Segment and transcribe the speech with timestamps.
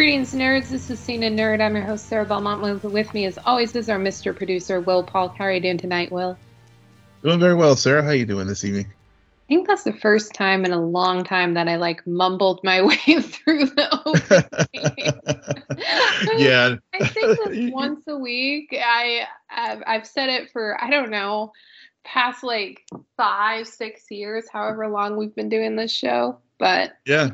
[0.00, 0.70] Greetings, nerds.
[0.70, 1.60] This is Cena Nerd.
[1.60, 2.82] I'm your host, Sarah Belmont.
[2.82, 4.34] With me, as always, is our Mr.
[4.34, 5.28] Producer, Will Paul.
[5.28, 6.38] How are you doing tonight, Will?
[7.22, 8.02] Doing very well, Sarah.
[8.02, 8.86] How are you doing this evening?
[8.86, 12.80] I think that's the first time in a long time that I like mumbled my
[12.86, 13.98] way through the
[15.76, 16.40] opening.
[16.40, 16.76] yeah.
[16.94, 18.74] I think once a week.
[18.82, 21.52] I I've, I've said it for I don't know,
[22.04, 22.86] past like
[23.18, 26.38] five, six years, however long we've been doing this show.
[26.56, 27.32] But yeah,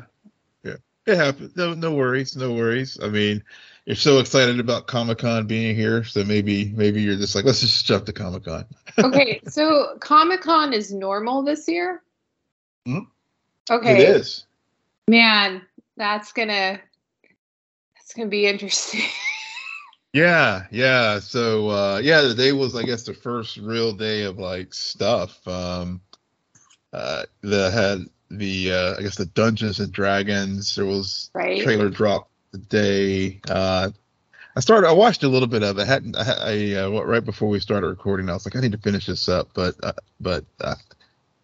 [1.07, 1.55] it happens.
[1.55, 2.99] No, no worries, no worries.
[3.01, 3.43] I mean,
[3.85, 7.61] you're so excited about Comic Con being here, so maybe maybe you're just like, let's
[7.61, 8.65] just jump to Comic Con.
[8.99, 12.03] okay, so Comic Con is normal this year.
[12.87, 13.73] Mm-hmm.
[13.73, 14.45] Okay, it is.
[15.07, 15.61] Man,
[15.95, 16.81] that's gonna
[17.95, 19.01] that's gonna be interesting.
[20.13, 21.19] yeah, yeah.
[21.19, 25.47] So uh yeah, the day was I guess the first real day of like stuff.
[25.47, 26.01] Um
[26.91, 30.75] uh that had the uh, I guess the Dungeons and Dragons.
[30.75, 31.63] There was right.
[31.63, 33.41] trailer drop the day.
[33.49, 33.91] Uh,
[34.55, 34.87] I started.
[34.87, 35.83] I watched a little bit of it.
[35.83, 36.15] I hadn't.
[36.17, 39.05] I, I uh, right before we started recording, I was like, I need to finish
[39.05, 39.49] this up.
[39.53, 40.75] But uh, but uh,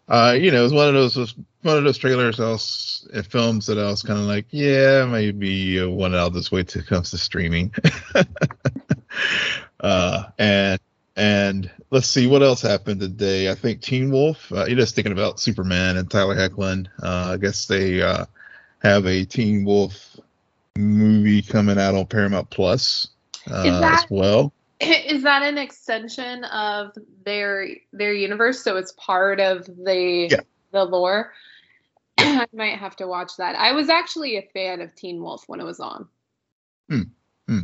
[0.08, 3.08] uh, you know, it was one of those was one of those trailers I was
[3.14, 6.67] uh, films that I was kind of like, yeah, maybe uh, one I'll just wait
[6.67, 7.73] till it comes to streaming.
[9.80, 10.80] uh, and
[11.16, 13.50] and let's see what else happened today.
[13.50, 14.52] I think Teen Wolf.
[14.52, 16.88] Uh, you're just thinking about Superman and Tyler Hoechlin.
[17.02, 18.25] Uh, I guess they uh,
[18.81, 20.20] have a Teen Wolf
[20.75, 23.09] movie coming out on Paramount Plus
[23.50, 24.53] uh, that, as well.
[24.81, 28.64] Is that an extension of their their universe?
[28.64, 30.39] So it's part of the yeah.
[30.72, 31.31] the lore.
[32.17, 33.55] I might have to watch that.
[33.55, 36.08] I was actually a fan of Teen Wolf when it was on.
[36.89, 37.02] Hmm.
[37.48, 37.59] Hmm.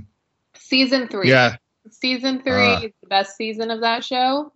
[0.54, 1.30] Season three.
[1.30, 1.58] Yeah.
[1.92, 4.52] Season three uh, is the best season of that show,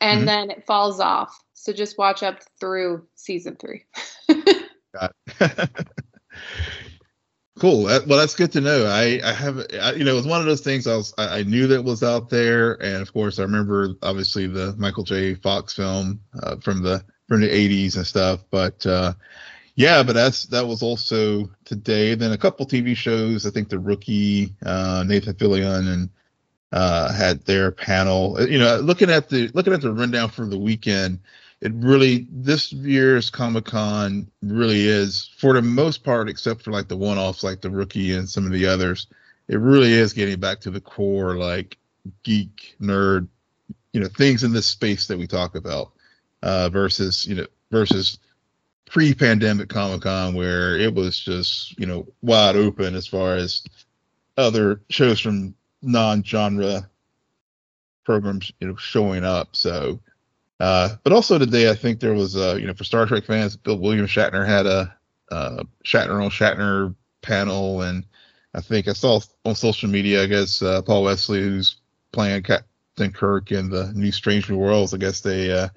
[0.00, 0.26] and mm-hmm.
[0.26, 1.38] then it falls off.
[1.54, 3.84] So just watch up through season three.
[7.58, 7.84] cool.
[7.84, 8.86] Well, that's good to know.
[8.86, 11.40] I I have I, you know it was one of those things I was I,
[11.40, 15.34] I, knew that was out there, and of course I remember obviously the Michael J.
[15.34, 18.84] Fox film uh, from the from the 80s and stuff, but.
[18.86, 19.12] uh
[19.76, 22.14] yeah, but that's that was also today.
[22.14, 23.46] Then a couple TV shows.
[23.46, 26.08] I think the rookie, uh, Nathan Fillion and
[26.72, 28.36] uh, had their panel.
[28.38, 31.20] Uh, you know, looking at the looking at the rundown for the weekend,
[31.60, 36.88] it really this year's Comic Con really is for the most part, except for like
[36.88, 39.06] the one offs like the rookie and some of the others,
[39.48, 41.78] it really is getting back to the core like
[42.22, 43.28] geek nerd,
[43.92, 45.92] you know, things in this space that we talk about
[46.42, 48.18] uh, versus you know versus
[48.86, 53.62] pre-pandemic Comic Con where it was just you know wide open as far as
[54.36, 55.54] other shows from
[55.86, 56.88] non-genre
[58.04, 59.56] programs, you know, showing up.
[59.56, 60.00] So,
[60.60, 63.56] uh, but also today, I think there was, uh, you know, for Star Trek fans,
[63.56, 64.96] Bill William Shatner had a
[65.30, 68.04] uh, Shatner on Shatner panel, and
[68.54, 71.76] I think I saw on social media, I guess uh, Paul Wesley, who's
[72.12, 75.68] playing Captain Kirk in the new Strange New Worlds, I guess they uh,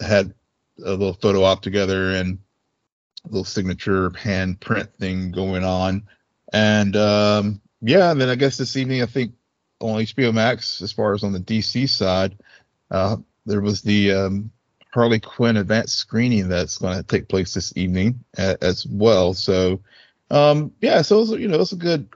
[0.00, 0.34] had
[0.84, 2.38] a little photo op together and
[3.24, 6.08] a little signature hand print thing going on.
[6.52, 9.34] And um, yeah, and then I guess this evening, I think
[9.80, 12.36] on HBO Max, as far as on the DC side,
[12.90, 14.50] uh, there was the um,
[14.92, 19.34] Harley Quinn advanced screening that's going to take place this evening a, as well.
[19.34, 19.80] So,
[20.30, 22.08] um, yeah, so it was, you know, it's a good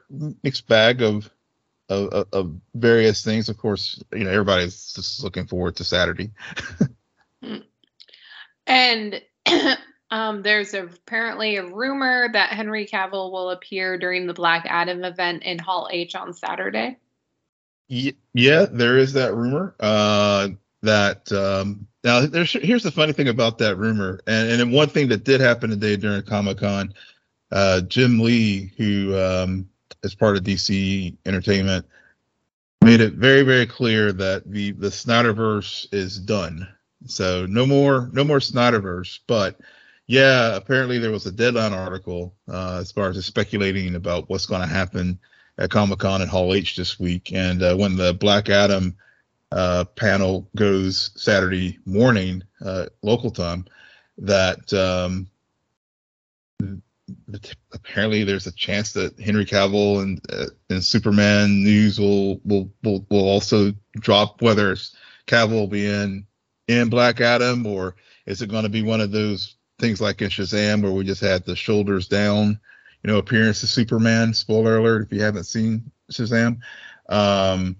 [0.43, 1.31] mixed bag of,
[1.91, 3.51] of, of various things.
[3.51, 6.31] Of course, you know, everybody's just looking forward to Saturday.
[8.67, 9.21] and
[10.11, 15.43] Um, there's apparently a rumor that Henry Cavill will appear during the Black Adam event
[15.43, 16.99] in Hall H on Saturday.
[17.89, 19.75] Yeah, there is that rumor.
[19.81, 20.49] Uh,
[20.83, 25.25] that um, now here's the funny thing about that rumor, and and one thing that
[25.25, 26.95] did happen today during Comic Con,
[27.51, 29.69] uh, Jim Lee, who um,
[30.03, 31.87] is part of DC Entertainment,
[32.85, 36.69] made it very very clear that the the Snyderverse is done.
[37.07, 39.59] So no more no more Snyderverse, but
[40.09, 44.63] yeah, apparently there was a deadline article uh, as far as speculating about what's going
[44.63, 45.19] to happen
[45.59, 47.31] at Comic Con and Hall H this week.
[47.35, 48.97] And uh, when the Black Adam
[49.53, 53.67] uh, panel goes Saturday morning, uh, local time,
[54.17, 55.29] that um,
[57.75, 63.05] apparently there's a chance that Henry Cavill and uh, and Superman news will, will will
[63.11, 64.41] will also drop.
[64.41, 64.97] Whether it's
[65.27, 66.27] Cavill will be in
[66.67, 67.95] in Black Adam or
[68.25, 71.21] is it going to be one of those things like in Shazam where we just
[71.21, 72.59] had the shoulders down,
[73.03, 74.35] you know, appearance of Superman.
[74.35, 76.59] Spoiler alert if you haven't seen Shazam.
[77.09, 77.77] Um,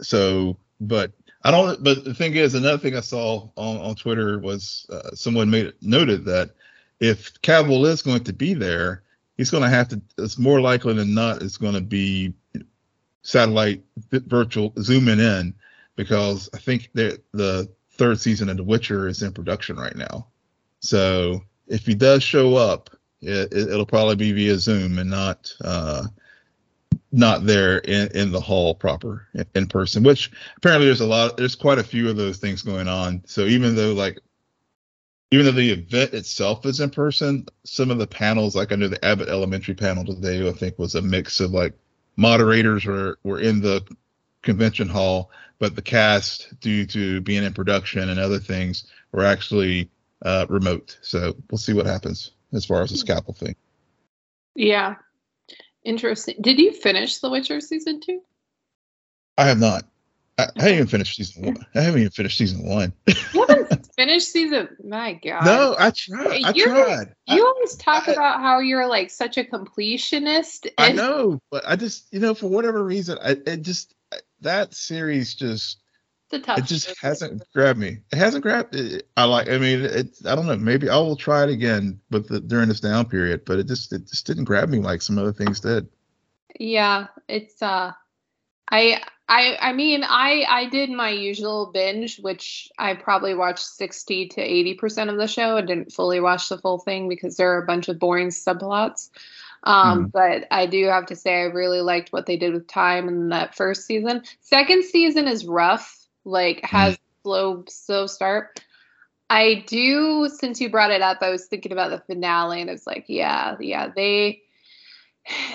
[0.00, 1.12] so, but
[1.42, 1.82] I don't.
[1.82, 5.72] But the thing is, another thing I saw on, on Twitter was uh, someone made
[5.80, 6.50] noted that
[7.00, 9.02] if Cavill is going to be there,
[9.36, 10.00] he's going to have to.
[10.18, 11.42] It's more likely than not.
[11.42, 12.34] It's going to be
[13.22, 15.54] satellite virtual zooming in
[15.96, 20.28] because I think the third season of The Witcher is in production right now.
[20.80, 22.90] So if he does show up,
[23.20, 26.06] it, will probably be via Zoom and not uh,
[27.12, 30.02] not there in, in the hall proper in, in person.
[30.02, 31.36] Which apparently there's a lot.
[31.36, 33.22] There's quite a few of those things going on.
[33.26, 34.18] So even though like
[35.30, 38.88] even though the event itself is in person, some of the panels, like I know
[38.88, 41.74] the Abbott Elementary panel today, I think was a mix of like
[42.16, 43.82] moderators were were in the
[44.42, 49.90] convention hall, but the cast, due to being in production and other things, were actually
[50.26, 50.98] uh, remote.
[51.02, 53.54] So we'll see what happens as far as the Cavill thing.
[54.54, 54.96] Yeah,
[55.84, 56.36] interesting.
[56.40, 58.20] Did you finish The Witcher season two?
[59.38, 59.84] I have not.
[60.38, 61.66] I, I haven't even finished season one.
[61.74, 62.92] I haven't even finished season one.
[63.06, 64.68] you haven't finished season.
[64.82, 65.44] My God.
[65.44, 66.44] No, I tried.
[66.44, 67.14] I you're, tried.
[67.26, 70.66] You I, always talk I, about how you're like such a completionist.
[70.76, 73.94] I know, but I just, you know, for whatever reason, I it just
[74.40, 75.78] that series just
[76.32, 77.98] it just hasn't grabbed me.
[78.12, 78.74] It hasn't grabbed.
[78.74, 79.48] It, I like.
[79.48, 80.24] I mean, it's.
[80.26, 80.56] I don't know.
[80.56, 83.44] Maybe I will try it again, but the, during this down period.
[83.44, 85.88] But it just it just didn't grab me like some other things did.
[86.58, 87.62] Yeah, it's.
[87.62, 87.92] uh
[88.70, 94.28] I I I mean I I did my usual binge, which I probably watched sixty
[94.28, 95.56] to eighty percent of the show.
[95.56, 99.10] I didn't fully watch the full thing because there are a bunch of boring subplots.
[99.62, 100.12] Um, mm.
[100.12, 103.30] But I do have to say I really liked what they did with time in
[103.30, 104.22] that first season.
[104.40, 107.00] Second season is rough, like has mm.
[107.22, 108.60] slow slow start.
[109.30, 112.86] I do since you brought it up, I was thinking about the finale and it's
[112.86, 114.42] like, yeah, yeah, they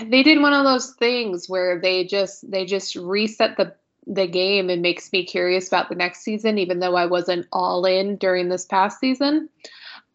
[0.03, 3.73] they did one of those things where they just they just reset the
[4.07, 7.85] the game and makes me curious about the next season even though i wasn't all
[7.85, 9.47] in during this past season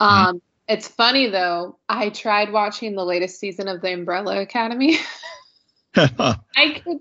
[0.01, 0.05] mm-hmm.
[0.05, 4.99] um it's funny though i tried watching the latest season of the umbrella academy
[6.57, 6.99] i could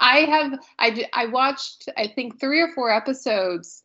[0.00, 3.82] i have i i watched i think three or four episodes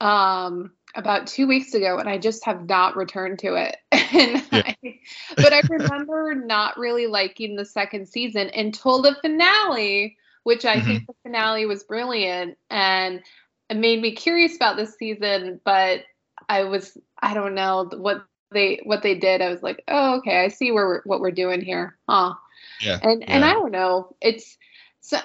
[0.00, 3.76] um about two weeks ago and I just have not returned to it.
[3.92, 4.72] and yeah.
[4.82, 4.98] I,
[5.36, 10.86] but I remember not really liking the second season until the finale, which I mm-hmm.
[10.86, 13.20] think the finale was brilliant and
[13.68, 16.00] it made me curious about this season, but
[16.48, 19.42] I was I don't know what they what they did.
[19.42, 22.34] I was like, oh okay, I see where we're, what we're doing here, huh?
[22.80, 22.98] Yeah.
[23.02, 23.26] And yeah.
[23.28, 24.56] and I don't know, it's
[25.00, 25.18] so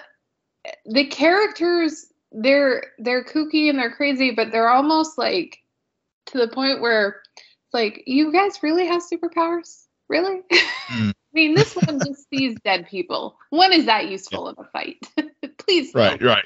[0.85, 5.57] the characters they're they're kooky and they're crazy, but they're almost like
[6.27, 9.85] to the point where it's like, you guys really have superpowers?
[10.09, 10.41] Really?
[10.91, 11.11] Mm.
[11.11, 13.37] I mean, this one just sees dead people.
[13.49, 14.49] When is that useful yeah.
[14.49, 15.57] in a fight?
[15.57, 15.93] Please.
[15.95, 16.43] Right, right.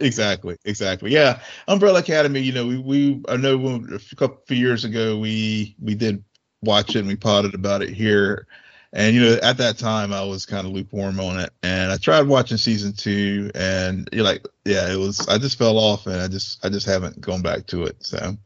[0.00, 1.10] Exactly, exactly.
[1.10, 1.40] Yeah.
[1.68, 5.76] Umbrella Academy, you know, we, we I know when, a couple of years ago we
[5.82, 6.24] we did
[6.62, 8.46] watch it and we potted about it here.
[8.96, 11.52] And you know, at that time I was kind of lukewarm on it.
[11.64, 15.78] And I tried watching season two and you're like, yeah, it was I just fell
[15.78, 17.96] off and I just I just haven't gone back to it.
[18.06, 18.36] So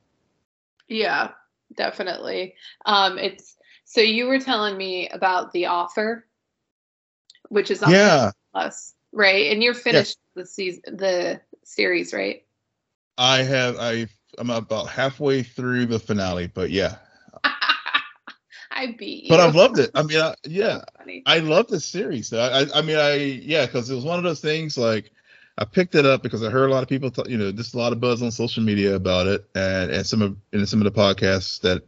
[0.89, 1.33] yeah,
[1.77, 2.55] definitely.
[2.87, 6.27] Um, it's so you were telling me about the offer,
[7.51, 9.53] which is on yeah Plus, right?
[9.53, 10.45] And you're finished yes.
[10.45, 12.43] the season, the series, right?
[13.19, 13.77] I have.
[13.79, 16.97] I I'm about halfway through the finale, but yeah.
[18.79, 19.29] I beat you.
[19.29, 19.91] But I've loved it.
[19.95, 20.83] I mean, I, yeah,
[21.27, 22.33] I love this series.
[22.33, 25.11] I, I, I mean, I yeah, because it was one of those things like
[25.59, 27.75] I picked it up because I heard a lot of people, talk, you know, just
[27.75, 30.81] a lot of buzz on social media about it, and and some of and some
[30.81, 31.83] of the podcasts that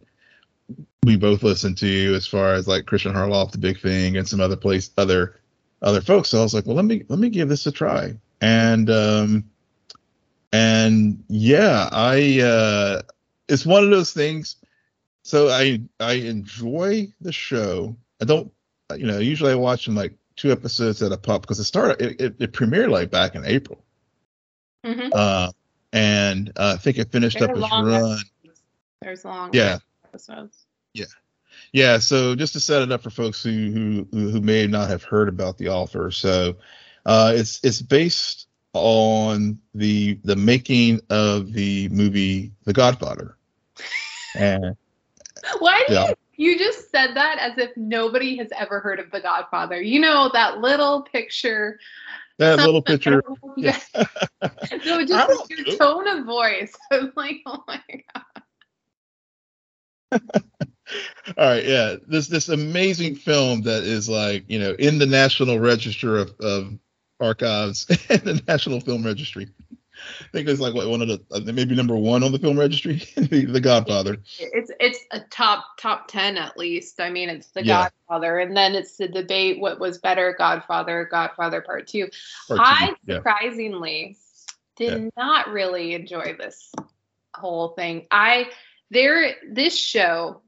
[1.05, 4.41] we both listen to, as far as like Christian Harloff, the Big Thing, and some
[4.41, 5.37] other place, other
[5.83, 6.31] other folks.
[6.31, 9.45] So I was like, well, let me let me give this a try, and um,
[10.53, 13.03] and yeah, I uh,
[13.49, 14.57] it's one of those things.
[15.23, 17.97] So I I enjoy the show.
[18.21, 18.53] I don't,
[18.97, 22.01] you know, usually I watch them like two episodes at a pop because it started
[22.01, 23.85] it, it, it, premiered like back in April.
[24.85, 25.11] Mm-hmm.
[25.13, 25.53] Uh,
[25.93, 27.95] and uh, I think it finished They're up its run.
[27.95, 28.63] Episodes.
[29.03, 30.67] There's long yeah episodes.
[30.95, 31.07] Yeah,
[31.73, 31.99] yeah.
[31.99, 35.29] So just to set it up for folks who who who may not have heard
[35.29, 36.57] about the Offer, so
[37.07, 43.37] uh, it's it's based on the the making of the movie The Godfather.
[44.37, 44.77] And
[45.59, 46.09] why do yeah.
[46.09, 49.83] you you just said that as if nobody has ever heard of The Godfather.
[49.83, 51.79] You know, that little picture.
[52.39, 53.23] That little picture.
[53.59, 53.79] Yeah.
[54.87, 56.75] no, just your tone of voice.
[56.91, 57.83] I was like, oh my
[58.15, 58.25] God.
[61.37, 61.97] All right, yeah.
[62.07, 66.73] This this amazing film that is like, you know, in the National Register of, of
[67.21, 69.49] Archives and the National Film Registry.
[70.33, 73.03] Think it's like what one of the uh, maybe number one on the film registry,
[73.17, 74.19] the, the, Godfather.
[74.39, 77.01] It's it's a top top ten at least.
[77.01, 77.89] I mean, it's the yeah.
[78.09, 82.09] Godfather, and then it's the debate: what was better, Godfather, Godfather Part Two.
[82.49, 83.17] Part I yeah.
[83.17, 84.17] surprisingly
[84.77, 85.09] did yeah.
[85.17, 86.73] not really enjoy this
[87.35, 88.07] whole thing.
[88.11, 88.51] I
[88.91, 90.43] there this show,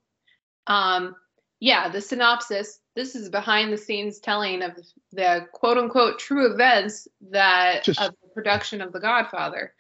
[0.66, 1.16] um,
[1.60, 4.76] yeah, the synopsis this is behind the scenes telling of
[5.12, 9.74] the quote unquote true events that Just, of the production of The Godfather.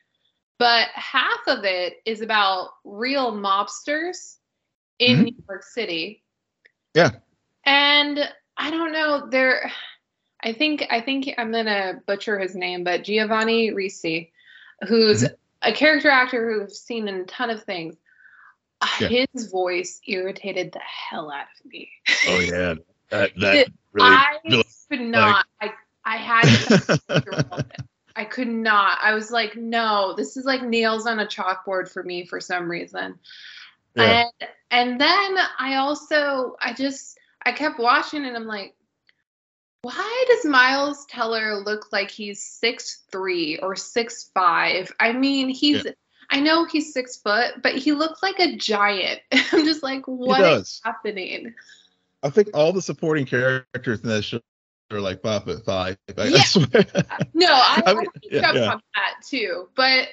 [0.58, 4.36] But half of it is about real mobsters
[4.98, 5.24] in mm-hmm.
[5.24, 6.22] New York City.
[6.94, 7.10] Yeah.
[7.64, 8.18] And
[8.56, 9.70] I don't know, there
[10.42, 14.30] I think I think I'm gonna butcher his name, but Giovanni Ribisi,
[14.88, 15.34] who's mm-hmm.
[15.62, 17.96] a character actor who's seen in a ton of things.
[19.00, 19.26] Yeah.
[19.32, 21.88] His voice irritated the hell out of me.
[22.26, 22.74] Oh yeah,
[23.12, 25.46] that, that really, I really, could not.
[25.60, 27.64] Like, I I had.
[28.16, 28.98] I could not.
[29.00, 32.70] I was like, no, this is like nails on a chalkboard for me for some
[32.70, 33.18] reason.
[33.94, 34.24] Yeah.
[34.40, 38.74] And and then I also I just I kept watching and I'm like,
[39.82, 44.92] why does Miles Teller look like he's six three or six five?
[45.00, 45.92] I mean, he's yeah.
[46.30, 49.20] I know he's six foot, but he looks like a giant.
[49.32, 51.54] I'm just like, what is happening?
[52.22, 54.40] I think all the supporting characters in that show
[54.90, 55.96] are like five foot five.
[56.16, 56.42] I, yeah.
[56.54, 58.72] I no, I, I mean, picked yeah, up yeah.
[58.72, 59.68] on that too.
[59.74, 60.08] But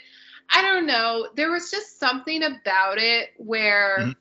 [0.52, 1.30] I don't know.
[1.36, 4.12] There was just something about it where mm-hmm.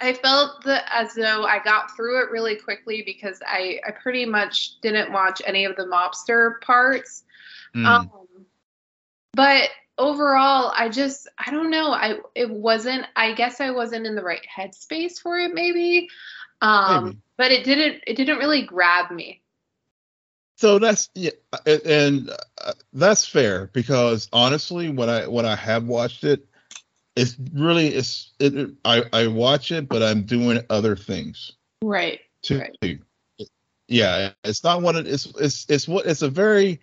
[0.00, 4.24] I felt that as though I got through it really quickly because I, I pretty
[4.24, 7.24] much didn't watch any of the mobster parts.
[7.74, 7.86] Mm.
[7.86, 8.10] Um,
[9.32, 11.92] but overall, I just I don't know.
[11.92, 13.06] I it wasn't.
[13.16, 15.52] I guess I wasn't in the right headspace for it.
[15.54, 16.08] Maybe.
[16.62, 17.18] Um, Maybe.
[17.36, 19.42] but it didn't it didn't really grab me.
[20.56, 21.30] So that's yeah,
[21.64, 22.30] and
[22.62, 26.46] uh, that's fair because honestly, when I when I have watched it,
[27.16, 31.52] it's really it's it, I I watch it, but I'm doing other things.
[31.82, 32.20] Right.
[32.42, 32.98] To, right.
[33.88, 34.96] yeah, it's not one.
[34.96, 36.78] Of, it's it's it's what it's a very.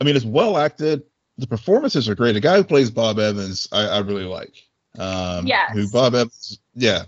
[0.00, 1.02] I mean, it's well acted.
[1.36, 2.32] The performances are great.
[2.32, 4.54] The guy who plays Bob Evans, I, I really like.
[4.98, 5.72] Um, yes.
[5.72, 6.60] Who Bob Evans?
[6.74, 7.04] Yeah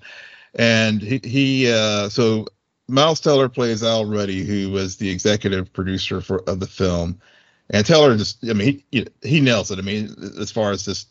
[0.54, 2.46] and he, he uh, so
[2.88, 7.20] Miles Teller plays Al Ruddy, who was the executive producer for of the film,
[7.70, 9.78] and Teller just I mean he he nails it.
[9.78, 11.08] I mean as far as just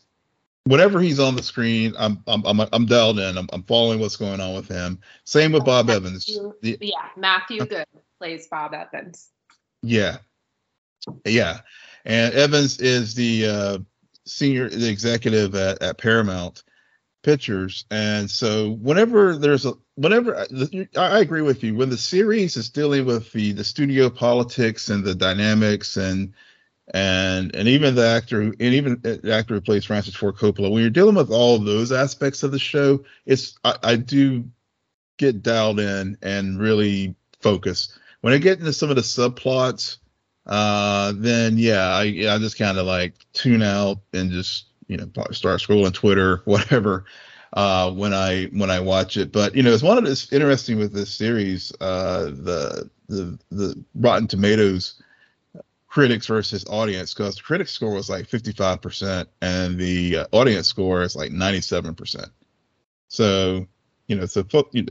[0.64, 3.36] whenever he's on the screen, I'm I'm I'm, I'm dialed in.
[3.36, 5.00] I'm, I'm following what's going on with him.
[5.24, 6.38] Same with Bob Matthew, Evans.
[6.60, 7.86] The, yeah, Matthew Goode
[8.18, 9.30] plays Bob Evans.
[9.82, 10.18] Yeah,
[11.24, 11.60] yeah,
[12.04, 13.78] and Evans is the uh,
[14.24, 16.62] senior the executive at, at Paramount
[17.22, 17.84] pictures.
[17.90, 20.46] And so whenever there's a whenever I,
[20.96, 25.04] I, agree with you when the series is dealing with the the studio politics and
[25.04, 26.34] the dynamics and
[26.92, 30.82] and and even the actor and even the actor who plays Francis Ford Coppola when
[30.82, 34.44] you're dealing with all those aspects of the show it's I, I do
[35.18, 39.98] get dialed in and really focus when I get into some of the subplots
[40.46, 45.08] uh then yeah I I just kind of like tune out and just you know
[45.32, 47.04] start scrolling Twitter, whatever.
[47.54, 50.78] Uh, when I when I watch it, but you know, it's one of this interesting
[50.78, 55.02] with this series, uh, the the the Rotten Tomatoes
[55.86, 61.02] critics versus audience, because the critic score was like 55% and the uh, audience score
[61.02, 62.30] is like 97%.
[63.08, 63.66] So,
[64.06, 64.42] you know, so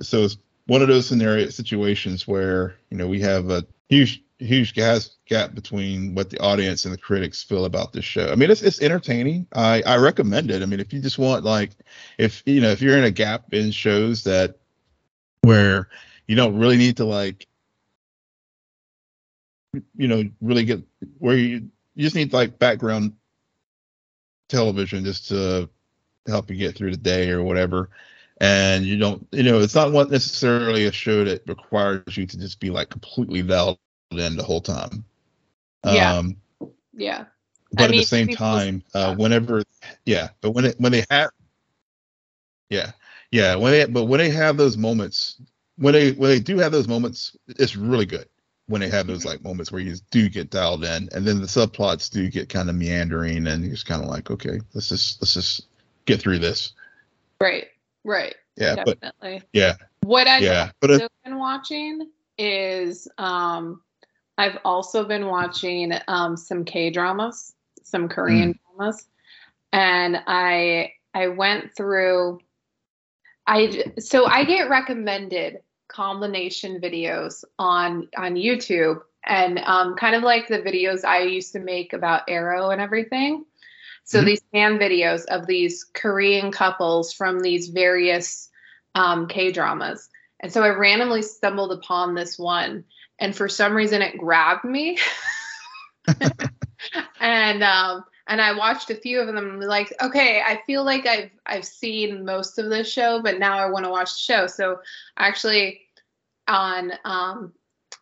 [0.04, 4.74] so it's one of those scenario situations where you know we have a huge huge
[4.74, 8.32] gas gap between what the audience and the critics feel about this show.
[8.32, 9.48] I mean, it's it's entertaining.
[9.54, 10.62] I I recommend it.
[10.62, 11.72] I mean, if you just want like,
[12.18, 14.58] if you know, if you're in a gap in shows that
[15.42, 15.90] where
[16.28, 17.48] you don't really need to like,
[19.96, 20.82] you know, really get
[21.20, 23.14] where you you just need like background
[24.50, 25.70] television just to
[26.28, 27.90] help you get through the day or whatever
[28.42, 32.60] and you don't you know it's not necessarily a show that requires you to just
[32.60, 33.78] be like completely dialed
[34.20, 35.04] in the whole time.
[35.86, 36.16] Yeah.
[36.16, 36.38] Um,
[36.94, 37.26] yeah.
[37.74, 39.64] But I at mean, the same time, uh, whenever,
[40.06, 41.30] yeah, but when it when they have,
[42.70, 42.92] yeah,
[43.32, 45.42] yeah, when they but when they have those moments,
[45.78, 48.28] when they when they do have those moments, it's really good.
[48.68, 51.48] When they have those like moments where you do get dialed in, and then the
[51.48, 55.22] subplots do get kind of meandering, and you're just kind of like, okay, let's just
[55.22, 55.68] let's just
[56.06, 56.74] get through this.
[57.40, 57.68] Right.
[58.04, 58.36] Right.
[58.58, 58.76] Yeah.
[58.76, 59.40] Definitely.
[59.40, 59.76] But, yeah.
[60.02, 63.82] What I've yeah, but, uh, been watching is um
[64.42, 68.60] I've also been watching um, some K dramas, some Korean mm.
[68.76, 69.08] dramas,
[69.72, 72.40] and I I went through.
[73.46, 80.48] I so I get recommended combination videos on on YouTube and um, kind of like
[80.48, 83.46] the videos I used to make about Arrow and everything.
[84.06, 84.26] So Mhm.
[84.26, 88.50] these fan videos of these Korean couples from these various
[88.96, 90.10] um, K dramas.
[90.40, 92.84] And so I randomly stumbled upon this one,
[93.22, 94.98] and for some reason it grabbed me.
[97.22, 99.38] and um, and I watched a few of them.
[99.38, 103.40] And was like, okay, I feel like I've I've seen most of this show, but
[103.40, 104.48] now I want to watch the show.
[104.48, 104.80] So
[105.18, 105.82] actually,
[106.48, 107.54] on um,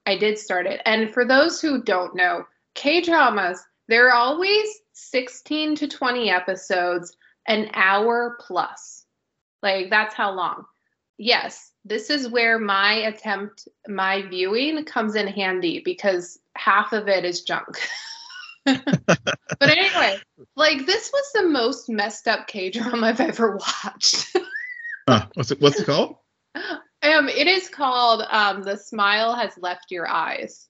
[0.08, 0.82] I did start it.
[0.86, 7.72] And for those who don't know, K dramas they're always 16 to 20 episodes, an
[7.74, 9.06] hour plus.
[9.64, 10.66] Like that's how long.
[11.18, 17.26] Yes, this is where my attempt, my viewing comes in handy because half of it
[17.26, 17.80] is junk.
[18.66, 18.98] but
[19.62, 20.20] anyway,
[20.56, 24.36] like this was the most messed up K drama I've ever watched.
[25.08, 25.26] Huh.
[25.34, 25.60] What's it?
[25.60, 26.18] What's it called?
[27.02, 30.68] um, it is called um, "The Smile Has Left Your Eyes."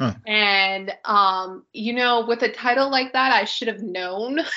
[0.00, 0.14] Huh.
[0.26, 4.40] And um, you know, with a title like that, I should have known.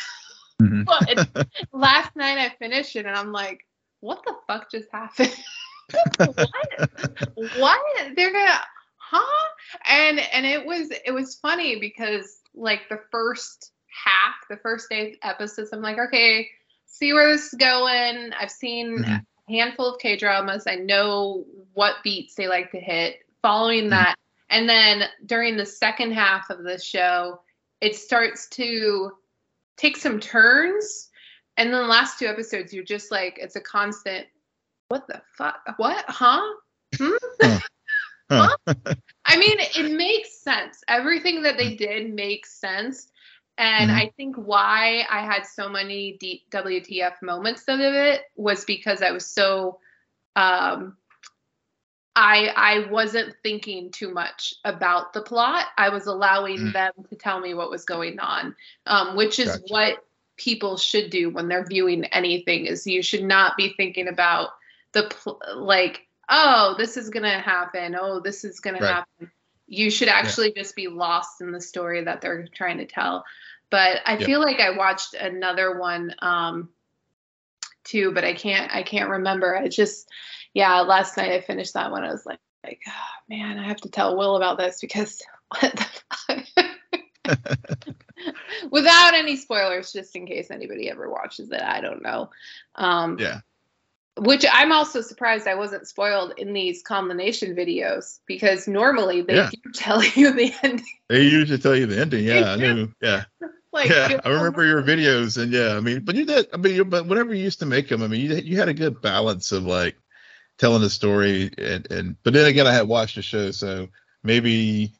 [0.61, 0.85] Mhm.
[0.85, 1.27] but
[1.73, 3.65] last night I finished it, and I'm like,
[3.99, 5.35] "What the fuck just happened?
[6.25, 6.49] what?
[7.35, 8.15] What?
[8.15, 8.59] They're gonna,
[8.97, 9.47] huh?"
[9.89, 15.17] And and it was it was funny because like the first half, the first eight
[15.23, 16.49] episodes, I'm like, okay,
[16.85, 18.31] see where this is going.
[18.33, 19.25] I've seen Mhm.
[19.47, 20.65] a handful of K dramas.
[20.67, 23.19] I know what beats they like to hit.
[23.41, 23.89] Following Mhm.
[23.89, 24.15] that,
[24.49, 27.41] and then during the second half of the show,
[27.81, 29.11] it starts to
[29.77, 31.09] take some turns.
[31.57, 34.25] And then the last two episodes, you're just like, it's a constant,
[34.87, 35.59] what the fuck?
[35.77, 36.05] What?
[36.07, 36.41] Huh?
[36.97, 37.11] Hmm?
[38.37, 38.55] Huh.
[39.25, 40.83] I mean, it makes sense.
[40.87, 43.07] Everything that they did makes sense.
[43.57, 43.95] And Mhm.
[43.95, 49.11] I think why I had so many deep WTF moments of it was because I
[49.11, 49.79] was so
[50.35, 50.97] um
[52.15, 55.67] I I wasn't thinking too much about the plot.
[55.77, 56.73] I was allowing Mm.
[56.73, 59.63] them to tell me what was going on, um, which is Gotcha.
[59.69, 60.05] what
[60.37, 62.65] people should do when they're viewing anything.
[62.65, 64.49] Is you should not be thinking about
[64.93, 67.95] the pl- like, oh, this is gonna happen.
[67.99, 68.93] Oh, this is gonna Right.
[68.93, 69.31] happen.
[69.67, 73.23] You should actually just be lost in the story that they're trying to tell.
[73.69, 74.25] But I Yep.
[74.25, 76.69] feel like I watched another one um,
[77.83, 79.57] too, but I can't I can't remember.
[79.57, 80.09] I just
[80.53, 82.03] yeah, last night I finished that one.
[82.03, 85.21] I was like, like, oh, man, I have to tell Will about this because
[85.59, 86.43] what the
[87.25, 87.39] fuck?
[88.71, 92.29] Without any spoilers, just in case anybody ever watches it, I don't know.
[92.75, 93.41] Um, Yeah.
[94.17, 99.49] Which I'm also surprised I wasn't spoiled in these combination videos because normally they Yeah.
[99.49, 100.85] do tell you the ending.
[101.09, 102.23] They usually tell you the ending.
[102.23, 102.91] Yeah, I knew.
[103.01, 103.25] Yeah.
[103.71, 106.47] Like, yeah, I remember your videos, and yeah, I mean, but you did.
[106.53, 108.73] I mean, but whenever you used to make them, I mean, you you had a
[108.73, 109.95] good balance of like
[110.59, 113.87] telling the story, and and but then again, I had watched the show, so
[114.23, 114.93] maybe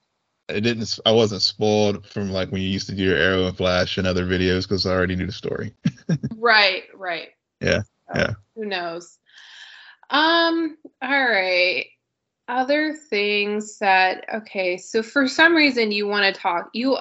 [0.49, 0.99] it didn't.
[1.05, 4.07] I wasn't spoiled from like when you used to do your Arrow and Flash and
[4.07, 5.73] other videos because I already knew the story.
[6.35, 7.29] Right, right.
[7.61, 8.33] Yeah, So, yeah.
[8.55, 9.17] Who knows?
[10.09, 11.87] Um, all right.
[12.47, 16.97] Other things that okay, so for some reason you want to talk you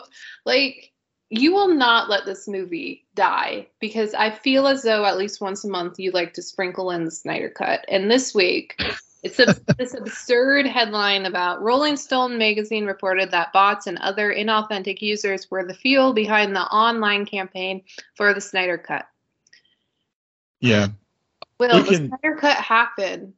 [0.46, 0.92] like
[1.30, 5.64] you will not let this movie die because I feel as though at least once
[5.64, 7.84] a month you like to sprinkle in the Snyder cut.
[7.88, 8.80] And this week
[9.22, 15.00] it's a, this absurd headline about Rolling Stone magazine reported that bots and other inauthentic
[15.00, 17.82] users were the fuel behind the online campaign
[18.14, 19.06] for the Snyder cut.
[20.62, 20.88] Yeah,
[21.58, 23.34] Will We the can- Snyder cut happen?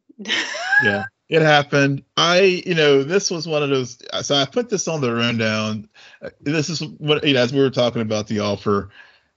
[0.85, 2.05] yeah, it happened.
[2.17, 3.99] I, you know, this was one of those.
[4.23, 5.89] So I put this on the rundown.
[6.23, 8.91] Uh, This is what, you know, as we were talking about the offer.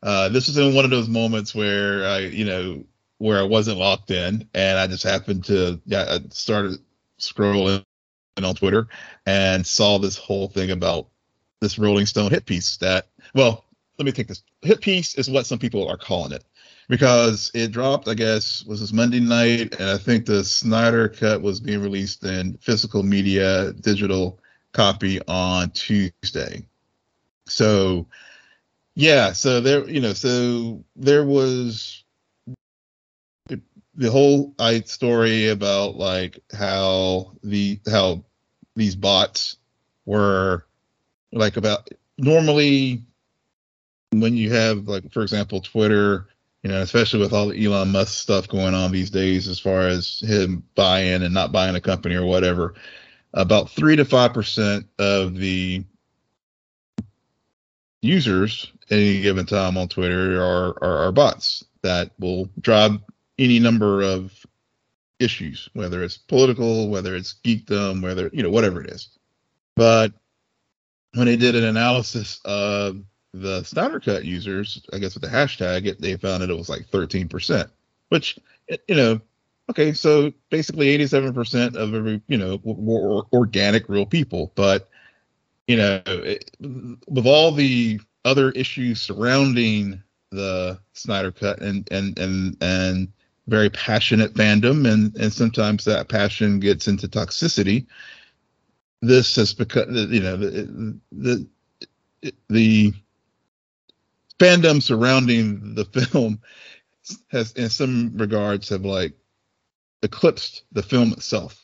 [0.04, 2.84] Uh, this was in one of those moments where I, you know,
[3.18, 6.78] where I wasn't locked in, and I just happened to, yeah, I started
[7.20, 7.84] scrolling
[8.44, 8.88] on Twitter
[9.26, 11.08] and saw this whole thing about
[11.62, 12.78] this Rolling Stone hit piece.
[12.78, 13.66] That, well,
[13.98, 14.44] let me take this.
[14.62, 16.44] Hit piece is what some people are calling it
[16.88, 21.42] because it dropped, I guess, was this Monday night, and I think the Snyder cut
[21.42, 24.40] was being released in physical media, digital
[24.72, 26.66] copy on Tuesday.
[27.46, 28.08] So,
[28.96, 32.04] yeah, so there, you know, so there was
[33.98, 38.24] the whole I story about like how the how
[38.76, 39.58] these bots
[40.06, 40.66] were
[41.34, 43.04] like about normally
[44.12, 46.28] when you have like for example Twitter
[46.68, 49.88] you know, especially with all the Elon Musk stuff going on these days, as far
[49.88, 52.74] as him buying and not buying a company or whatever,
[53.34, 55.86] about three to five percent of the
[58.02, 63.00] users at any given time on Twitter are, are are bots that will drive
[63.40, 64.34] any number of
[65.20, 69.18] issues, whether it's political, whether it's geekdom, whether you know whatever it is.
[69.78, 70.12] But
[71.14, 73.02] when they did an analysis of
[73.34, 76.70] the Snyder Cut users, I guess with the hashtag, it, they found that it was
[76.70, 77.70] like 13%,
[78.10, 78.40] which,
[78.88, 79.22] you know,
[79.70, 84.52] okay, so basically 87% of every, you know, were organic, real people.
[84.56, 84.90] But,
[85.68, 92.58] you know, it, with all the other issues surrounding the Snyder Cut and, and, and,
[92.62, 93.08] and,
[93.48, 97.86] very passionate fandom and and sometimes that passion gets into toxicity
[99.02, 101.48] this has become you know the the
[102.50, 102.94] the
[104.40, 106.42] fandom surrounding the film
[107.30, 109.14] has in some regards have like
[110.04, 111.64] eclipsed the film itself.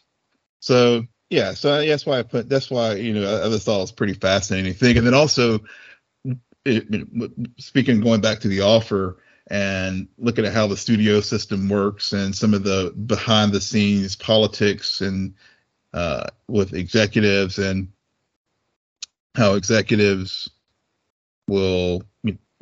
[0.59, 3.81] So yeah so that's why i put that's why you know i, I thought it
[3.81, 4.97] was pretty fascinating thing.
[4.97, 5.59] And then also
[6.65, 6.88] it,
[7.59, 12.36] speaking going back to the offer and looking at how the studio system works and
[12.36, 15.33] some of the behind the scenes politics and
[15.93, 17.89] uh, with executives and
[19.36, 20.49] how executives
[21.47, 22.03] will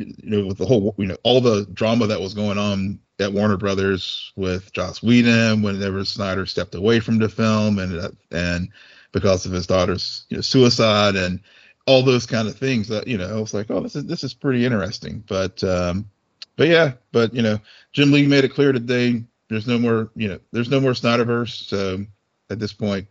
[0.06, 3.34] you know with the whole you know all the drama that was going on at
[3.34, 8.70] Warner Brothers with Joss Whedon whenever Snyder stepped away from the film and and
[9.12, 11.42] because of his daughter's you know, suicide and
[11.88, 14.24] all those kind of things that you know I was like oh this is this
[14.24, 16.10] is pretty interesting but um
[16.56, 17.60] but yeah but you know
[17.94, 21.68] Jim Lee made it clear today there's no more you know there's no more Snyderverse
[21.68, 22.06] so
[22.50, 23.08] at this point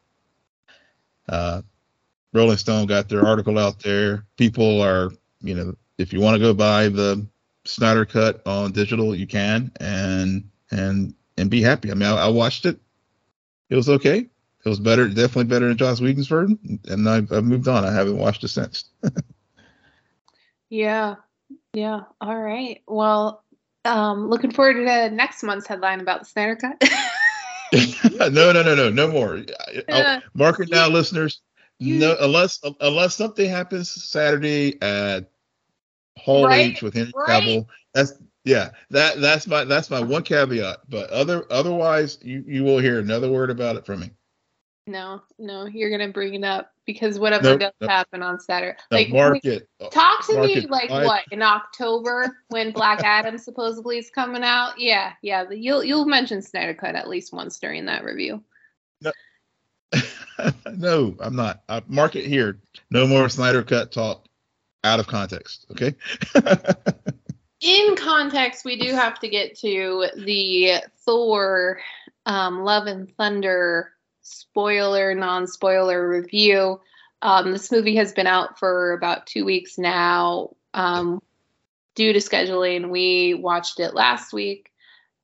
[1.31, 1.63] uh,
[2.33, 4.27] Rolling Stone got their article out there.
[4.37, 7.27] People are, you know, if you want to go buy the
[7.65, 11.91] Snyder Cut on digital, you can, and and and be happy.
[11.91, 12.81] I mean, I, I watched it.
[13.69, 14.19] It was okay.
[14.19, 17.85] It was better, definitely better than Joss Whedon's version, and I've, I've moved on.
[17.85, 18.85] I haven't watched it since.
[20.71, 21.17] yeah,
[21.73, 22.01] yeah.
[22.21, 22.83] All right.
[22.87, 23.43] Well,
[23.85, 26.83] um, looking forward to next month's headline about the Snyder Cut.
[28.33, 29.43] no, no, no, no, no more.
[29.89, 31.41] Uh, mark it down, listeners.
[31.79, 35.31] You, no, unless unless something happens Saturday at
[36.21, 37.43] Hall right, H with Henry right.
[37.43, 37.67] Cavill.
[37.95, 38.71] That's yeah.
[38.91, 40.79] That that's my that's my one caveat.
[40.89, 44.11] But other otherwise, you you will hear another word about it from me.
[44.87, 47.91] No, no, you're gonna bring it up because whatever nope, does nope.
[47.91, 49.69] happen on Saturday, like mark it.
[49.81, 54.43] Uh, talk to me like I, what in October when Black Adam supposedly is coming
[54.43, 54.79] out.
[54.79, 58.43] Yeah, yeah, you'll you'll mention Snyder Cut at least once during that review.
[59.01, 59.13] No,
[60.75, 61.63] no I'm not.
[61.69, 62.59] Uh, I mark it here.
[62.91, 64.27] No more Snyder Cut talk
[64.85, 65.67] out of context.
[65.71, 65.95] Okay.
[67.61, 71.81] in context, we do have to get to the Thor,
[72.27, 76.81] um, Love and Thunder spoiler, non spoiler review.
[77.23, 80.51] Um, this movie has been out for about two weeks now.
[80.73, 81.21] Um,
[81.95, 84.71] due to scheduling, we watched it last week.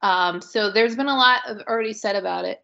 [0.02, 2.62] Um, so there's been a lot of already said about it.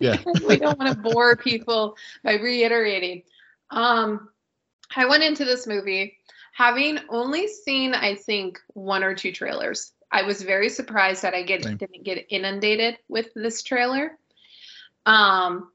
[0.00, 0.18] yeah.
[0.46, 3.22] we don't want to bore people by reiterating.
[3.70, 4.28] Um,
[4.96, 6.18] I went into this movie
[6.52, 9.92] having only seen, I think, one or two trailers.
[10.10, 14.18] I was very surprised that I get, didn't get inundated with this trailer.
[15.06, 15.70] Um,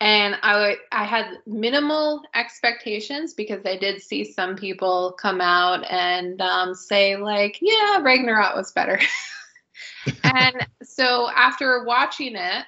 [0.00, 6.40] and I I had minimal expectations because I did see some people come out and
[6.40, 8.98] um, say like, yeah, Ragnarok was better.
[10.24, 12.64] and so after watching it,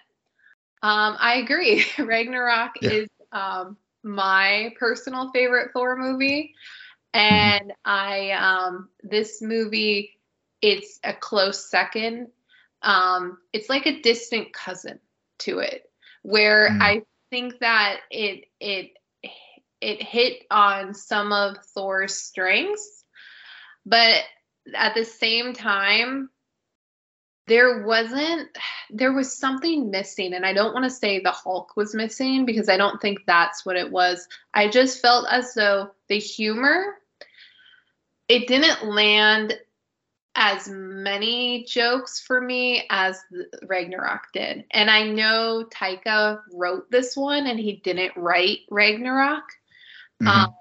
[0.82, 1.84] um, I agree.
[1.98, 2.90] Ragnarok yeah.
[2.90, 6.54] is um, my personal favorite Thor movie,
[7.12, 7.72] and.
[7.84, 10.18] I um, this movie
[10.62, 12.28] it's a close second.
[12.82, 15.00] Um, it's like a distant cousin
[15.40, 15.90] to it
[16.22, 16.80] where mm.
[16.80, 18.92] I think that it it
[19.80, 23.04] it hit on some of Thor's strengths,
[23.84, 24.22] but
[24.74, 26.30] at the same time
[27.46, 28.48] there wasn't
[28.90, 32.68] there was something missing and I don't want to say the Hulk was missing because
[32.68, 34.28] I don't think that's what it was.
[34.52, 36.98] I just felt as though the humor
[38.28, 39.58] it didn't land
[40.34, 43.20] as many jokes for me as
[43.66, 44.64] Ragnarok did.
[44.70, 49.44] And I know Taika wrote this one and he didn't write Ragnarok.
[50.22, 50.28] Mm-hmm.
[50.28, 50.54] Um,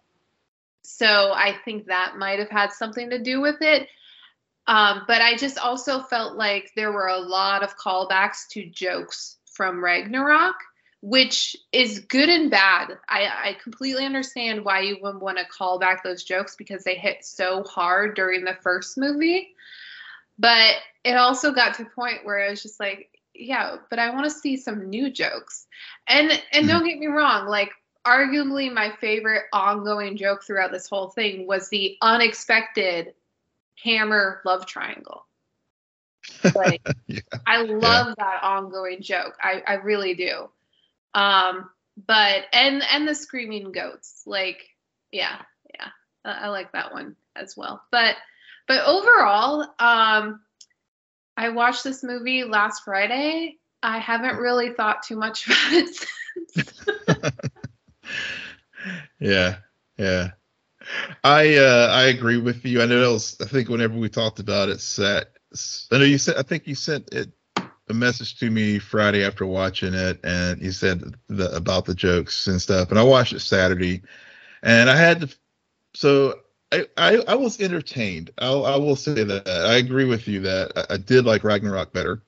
[0.84, 3.88] so I think that might have had something to do with it.
[4.72, 9.36] Um, but I just also felt like there were a lot of callbacks to jokes
[9.44, 10.56] from Ragnarok,
[11.02, 12.98] which is good and bad.
[13.10, 16.96] I, I completely understand why you would want to call back those jokes because they
[16.96, 19.50] hit so hard during the first movie.
[20.40, 24.12] But it also got to a point where I was just like, yeah, but I
[24.12, 25.68] want to see some new jokes.
[26.08, 27.72] And and don't get me wrong, like
[28.06, 33.14] arguably my favorite ongoing joke throughout this whole thing was the unexpected
[33.84, 35.26] hammer love triangle.
[36.56, 37.20] Like yeah.
[37.48, 38.14] I love yeah.
[38.18, 39.36] that ongoing joke.
[39.42, 40.50] I, I really do.
[41.14, 41.70] Um
[42.08, 44.24] but and and the screaming goats.
[44.26, 44.70] Like,
[45.12, 45.42] yeah,
[45.74, 45.90] yeah.
[46.24, 47.84] I like that one as well.
[47.92, 48.16] But
[48.68, 50.42] but overall, um,
[51.36, 53.58] I watched this movie last Friday.
[53.84, 56.08] I haven't really thought too much about it
[56.50, 56.82] since.
[59.20, 59.58] yeah,
[59.98, 60.32] yeah.
[61.24, 62.82] I uh, I agree with you.
[62.82, 65.38] I know that was I think whenever we talked about it, set.
[65.92, 67.32] I know you said I think you sent it
[67.90, 72.48] a message to me Friday after watching it, and you said the, about the jokes
[72.48, 72.90] and stuff.
[72.90, 74.02] And I watched it Saturday,
[74.64, 75.36] and I had to.
[75.94, 76.40] So
[76.72, 78.32] I I, I was entertained.
[78.38, 81.94] I, I will say that I agree with you that I, I did like Ragnarok
[81.94, 82.24] better.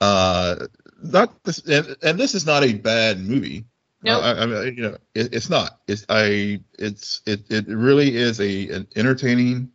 [0.00, 0.66] Uh,
[1.02, 3.66] not this, and, and this is not a bad movie.
[4.02, 4.20] No.
[4.20, 5.80] I, I, you know, it, it's not.
[5.86, 6.60] It's I.
[6.78, 7.42] It's it.
[7.50, 9.70] It really is a an entertaining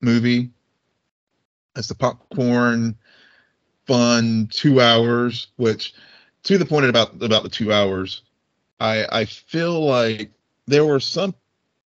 [0.00, 0.50] movie.
[1.76, 2.96] It's the popcorn,
[3.86, 5.48] fun two hours.
[5.56, 5.94] Which,
[6.44, 8.22] to the point about about the two hours,
[8.80, 10.32] I I feel like
[10.66, 11.34] there were some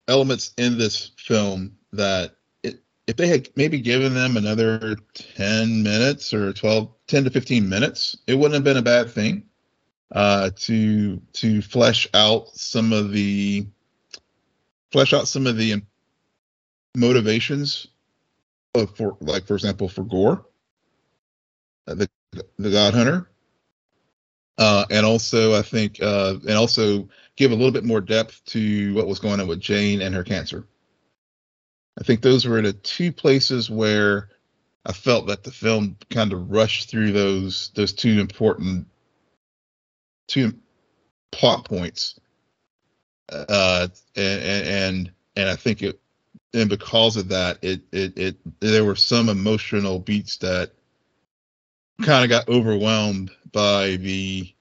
[0.08, 6.34] elements in this film that it, if they had maybe given them another 10 minutes
[6.34, 9.44] or 12 10 to 15 minutes it wouldn't have been a bad thing
[10.14, 13.66] uh, to to flesh out some of the
[14.92, 15.82] flesh out some of the
[16.96, 17.88] motivations
[18.76, 20.44] of for like for example for Gorr,
[21.88, 22.08] uh, the
[22.58, 23.28] the God Hunter,
[24.56, 28.94] uh, and also I think uh, and also give a little bit more depth to
[28.94, 30.68] what was going on with Jane and her cancer.
[31.98, 34.28] I think those were the two places where
[34.86, 38.86] I felt that the film kind of rushed through those those two important
[40.26, 40.54] two
[41.30, 42.18] plot points,
[43.28, 46.00] uh, and and and I think it,
[46.52, 50.72] and because of that, it it it there were some emotional beats that
[52.02, 54.52] kind of got overwhelmed by the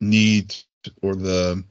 [0.00, 0.54] need
[1.02, 1.64] or the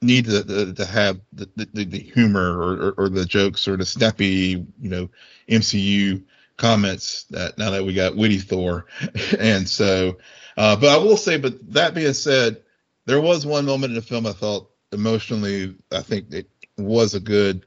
[0.00, 3.76] need to, to, to have the, the, the humor or, or, or, the jokes or
[3.76, 5.08] the snappy, you know,
[5.48, 6.24] MCU
[6.56, 8.86] comments that now that we got witty Thor.
[9.38, 10.18] and so
[10.58, 12.60] uh, but I will say, but that being said,
[13.06, 17.20] there was one moment in the film I felt emotionally, I think it was a
[17.20, 17.64] good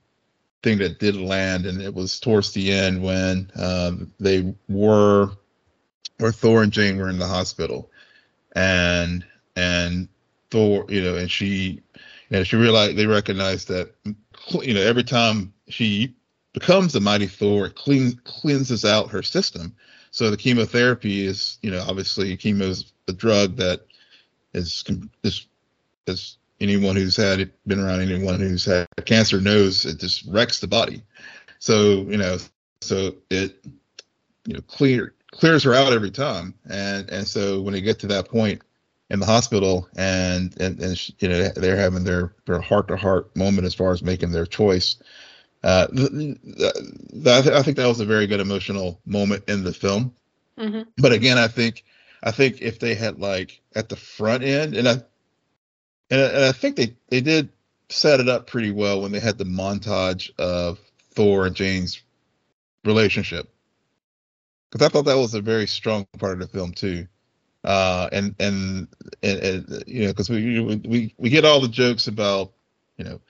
[0.62, 5.32] thing that did land, and it was towards the end when um, they were,
[6.18, 7.90] where Thor and Jane were in the hospital,
[8.58, 9.26] and
[9.56, 10.10] and
[10.50, 11.82] Thor, you know, and she,
[12.30, 16.14] you know, she realized they recognized that, you know, every time she
[16.52, 19.74] becomes the mighty Thor, it clean, cleanses out her system
[20.12, 23.82] so the chemotherapy is, you know, obviously chemo is a drug that
[24.54, 24.84] is
[25.24, 25.48] is
[26.08, 30.60] as anyone who's had it, been around anyone who's had cancer knows it just wrecks
[30.60, 31.02] the body.
[31.60, 32.38] So you know,
[32.82, 33.66] so it
[34.46, 38.08] you know clear clears her out every time, and and so when they get to
[38.08, 38.62] that point
[39.10, 43.34] in the hospital and and and you know they're having their their heart to heart
[43.36, 44.98] moment as far as making their choice
[45.64, 50.14] uh, th- th- I think that was a very good emotional moment in the film.
[50.58, 50.82] Mm-hmm.
[50.98, 51.84] But again, I think
[52.24, 54.94] I think if they had like at the front end, and I
[56.10, 57.50] and, and I think they they did
[57.90, 60.80] set it up pretty well when they had the montage of
[61.14, 62.02] Thor and Jane's
[62.84, 63.50] relationship,
[64.70, 67.08] because I thought that was a very strong part of the film too.
[67.64, 68.88] Uh, and, and
[69.22, 72.52] and and you know, because we we we get all the jokes about
[72.98, 73.22] you know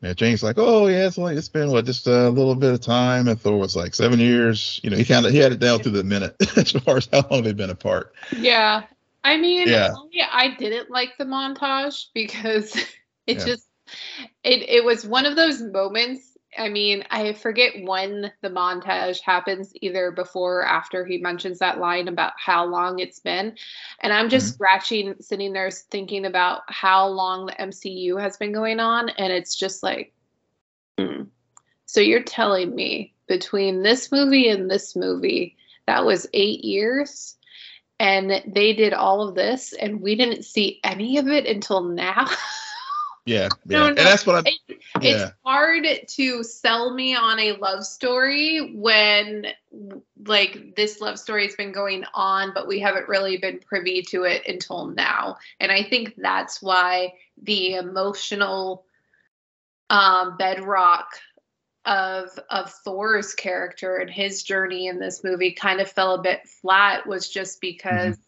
[0.00, 2.80] yeah, Jane's like, oh yeah, it's only it's been what just a little bit of
[2.80, 4.80] time, and Thor was like seven years.
[4.84, 7.08] You know, he kind of he had it down to the minute as far as
[7.12, 8.14] how long they've been apart.
[8.36, 8.84] Yeah,
[9.24, 9.94] I mean, yeah,
[10.32, 12.76] I didn't like the montage because
[13.26, 13.44] it yeah.
[13.44, 13.68] just
[14.44, 19.72] it it was one of those moments I mean, I forget when the montage happens,
[19.80, 23.56] either before or after he mentions that line about how long it's been.
[24.00, 24.54] And I'm just mm-hmm.
[24.54, 29.08] scratching, sitting there thinking about how long the MCU has been going on.
[29.10, 30.12] And it's just like,
[30.98, 31.24] hmm.
[31.86, 37.36] so you're telling me between this movie and this movie, that was eight years?
[38.00, 42.28] And they did all of this, and we didn't see any of it until now.
[43.28, 43.78] Yeah, yeah.
[43.78, 43.86] No, no.
[43.88, 44.50] and that's what I.
[44.68, 45.26] It, yeah.
[45.26, 49.46] It's hard to sell me on a love story when,
[50.24, 54.24] like, this love story has been going on, but we haven't really been privy to
[54.24, 55.36] it until now.
[55.60, 57.12] And I think that's why
[57.42, 58.86] the emotional
[59.90, 61.08] um, bedrock
[61.84, 66.48] of of Thor's character and his journey in this movie kind of fell a bit
[66.48, 68.14] flat was just because.
[68.16, 68.22] Mm-hmm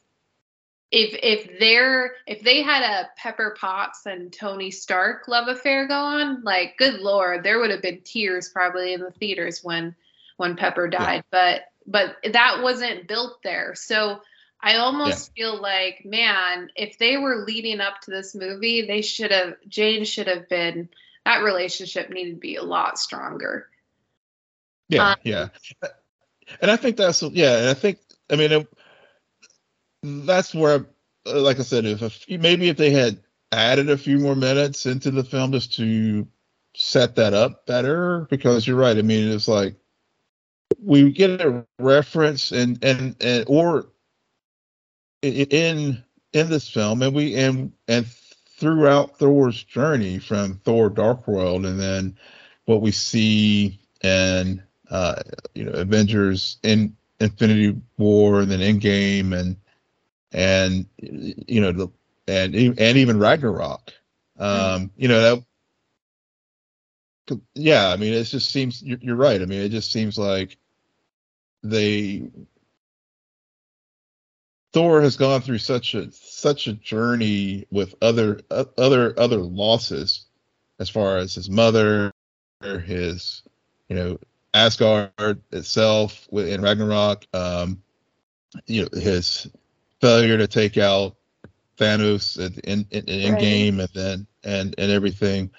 [0.90, 6.42] if if they're if they had a Pepper Potts and Tony Stark love affair going,
[6.42, 9.94] like good lord, there would have been tears probably in the theaters when
[10.37, 11.24] when Pepper died.
[11.33, 11.61] Yeah.
[11.87, 13.74] But but that wasn't built there.
[13.74, 14.20] So
[14.61, 15.44] I almost yeah.
[15.44, 20.05] feel like, man, if they were leading up to this movie, they should have Jane
[20.05, 20.88] should have been
[21.24, 23.68] that relationship needed to be a lot stronger.
[24.88, 25.48] Yeah, um, yeah,
[26.61, 27.98] and I think that's yeah, and I think
[28.29, 28.68] I mean it,
[30.03, 30.87] that's where,
[31.27, 33.21] like I said, if maybe if they had
[33.53, 36.27] added a few more minutes into the film just to
[36.75, 38.97] set that up better, because you're right.
[38.97, 39.75] I mean, it's like
[40.83, 43.89] we get a reference and and and or
[45.23, 51.67] in in this film, and we and and throughout Thor's journey from Thor Dark World,
[51.67, 52.17] and then
[52.67, 55.17] what we see and uh,
[55.55, 59.57] you know Avengers in Infinity War, and then Endgame, and
[60.33, 61.88] and you know the
[62.29, 63.93] and and even Ragnarok.
[64.38, 65.45] Um, you know that.
[67.55, 69.40] Yeah, I mean, it just seems you're, you're right.
[69.40, 70.57] I mean, it just seems like
[71.62, 72.29] they
[74.73, 80.27] Thor has gone through such a such a journey with other uh, other other losses,
[80.79, 82.12] as far as his mother,
[82.62, 83.43] his
[83.88, 84.19] you know
[84.55, 87.83] Asgard itself in Ragnarok, um,
[88.66, 89.49] you know his
[90.01, 91.17] failure to take out
[91.79, 93.41] Thanos in in, in right.
[93.41, 95.51] game, and then and and everything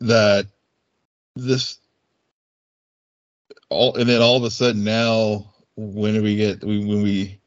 [0.00, 0.46] that
[1.36, 1.78] this
[3.68, 7.40] all and then all of a sudden now when we get we, when we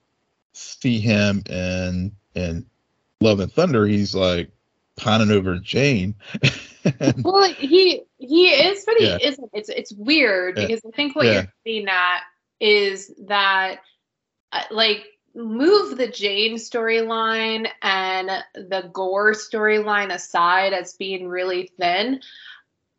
[0.53, 2.65] see him and and
[3.19, 4.49] Love and Thunder, he's like
[4.95, 6.15] pining over Jane.
[7.23, 9.17] well, he he is, but he yeah.
[9.21, 9.49] isn't.
[9.53, 10.67] It's it's weird yeah.
[10.67, 11.33] because I think what yeah.
[11.33, 12.21] you're seeing at
[12.59, 13.79] is that
[14.51, 15.03] uh, like
[15.35, 22.21] move the Jane storyline and the Gorr storyline aside as being really thin.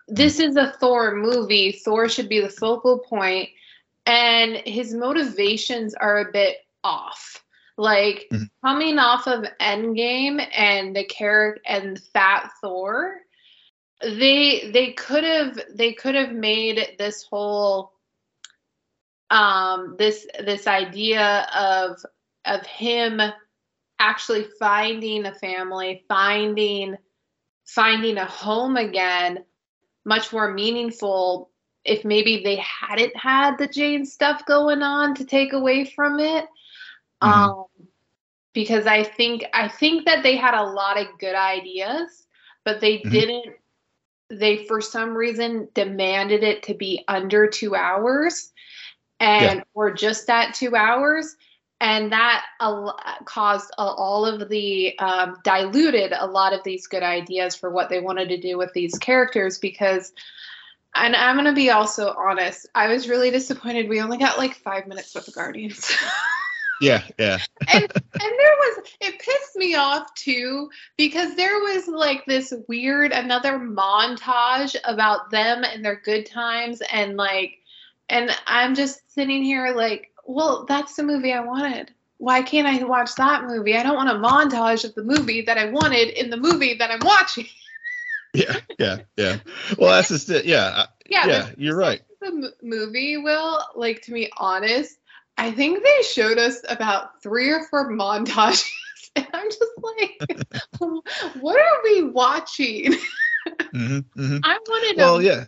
[0.08, 1.72] This is a Thor movie.
[1.72, 3.50] Thor should be the focal point,
[4.06, 7.42] and his motivations are a bit off.
[7.76, 8.44] Like mm-hmm.
[8.64, 13.16] coming off of Endgame and the character and Fat Thor,
[14.02, 17.92] they they could have they could have made this whole
[19.30, 22.04] um this this idea of
[22.44, 23.20] of him
[23.98, 26.96] actually finding a family, finding
[27.64, 29.44] finding a home again
[30.04, 31.50] much more meaningful
[31.84, 36.44] if maybe they hadn't had the Jane stuff going on to take away from it.
[37.22, 37.28] Mm-hmm.
[37.28, 37.64] Um,
[38.52, 42.26] because I think I think that they had a lot of good ideas,
[42.64, 43.10] but they mm-hmm.
[43.10, 43.46] didn't.
[44.30, 48.50] They for some reason demanded it to be under two hours,
[49.20, 49.64] and yeah.
[49.74, 51.36] or just at two hours,
[51.82, 52.92] and that uh,
[53.24, 58.00] caused all of the um, diluted a lot of these good ideas for what they
[58.00, 60.12] wanted to do with these characters because
[60.94, 64.54] and i'm going to be also honest i was really disappointed we only got like
[64.54, 65.92] five minutes with the guardians.
[66.80, 67.38] Yeah yeah.
[67.72, 73.12] And and there was it pissed me off too because there was like this weird
[73.12, 77.58] another montage about them and their good times and like
[78.08, 81.92] and i'm just sitting here like well, that's the movie I wanted.
[82.18, 83.76] Why can't I watch that movie?
[83.76, 86.90] I don't want a montage of the movie that I wanted in the movie that
[86.90, 87.46] I'm watching.
[88.32, 89.38] yeah, yeah, yeah.
[89.76, 90.44] Well, that's just it.
[90.44, 91.50] Yeah, yeah, yeah.
[91.56, 92.00] You're right.
[92.20, 94.96] The movie, Will, like to be honest,
[95.36, 98.70] I think they showed us about three or four montages,
[99.16, 100.46] and I'm just like,
[101.40, 102.94] what are we watching?
[103.48, 104.38] Mm-hmm, mm-hmm.
[104.44, 104.96] I wanted.
[104.96, 105.46] Well, yeah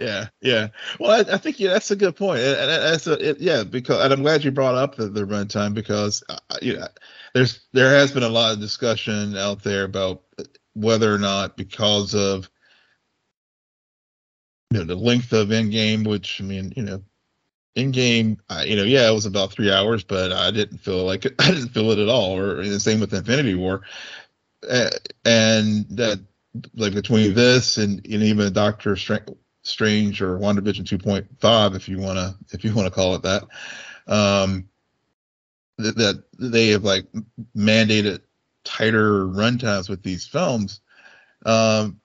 [0.00, 0.68] yeah, yeah.
[0.98, 4.12] Well, I, I, think yeah, that's a good point, and, and it, yeah because and
[4.12, 6.86] I'm glad you brought up the, the runtime because uh, you know
[7.34, 10.22] there's there has been a lot of discussion out there about
[10.74, 12.48] whether or not because of
[14.70, 17.02] you know the length of Endgame, which I mean you know
[17.76, 21.26] Endgame, I, you know yeah it was about three hours, but I didn't feel like
[21.26, 23.82] it, I didn't feel it at all, or the same with Infinity War,
[24.68, 24.90] uh,
[25.24, 26.20] and that
[26.74, 29.28] like between this and, and even Doctor Strange
[29.62, 33.44] Strange or WandaVision 2.5, if you wanna if you wanna call it that.
[34.06, 34.68] Um,
[35.78, 37.06] that, that they have like
[37.56, 38.20] mandated
[38.64, 40.80] tighter runtimes with these films.
[41.44, 42.00] Um,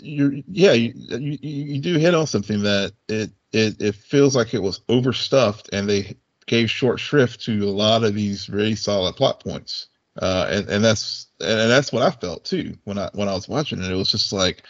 [0.00, 4.54] you yeah you, you you do hit on something that it it it feels like
[4.54, 9.16] it was overstuffed and they gave short shrift to a lot of these very solid
[9.16, 9.88] plot points.
[10.20, 13.48] Uh, and and that's and that's what I felt too when I when I was
[13.48, 13.90] watching it.
[13.90, 14.62] It was just like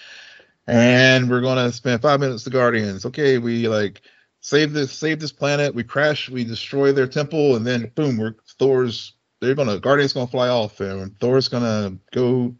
[0.66, 3.06] and we're gonna spend five minutes to Guardians.
[3.06, 4.02] Okay, we like
[4.40, 5.74] save this save this planet.
[5.74, 9.14] We crash, we destroy their temple, and then boom, we're Thor's.
[9.40, 12.54] They're gonna Guardians gonna fly off, and Thor's gonna go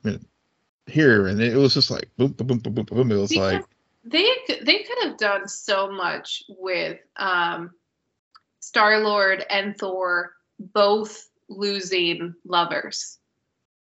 [0.87, 3.13] here, and it was just like boom, boom, boom, boom, boom, boom.
[3.13, 3.65] It was because like
[4.05, 4.29] they
[4.63, 7.73] they could have done so much with um,
[8.61, 13.19] Star Lord and Thor both losing lovers.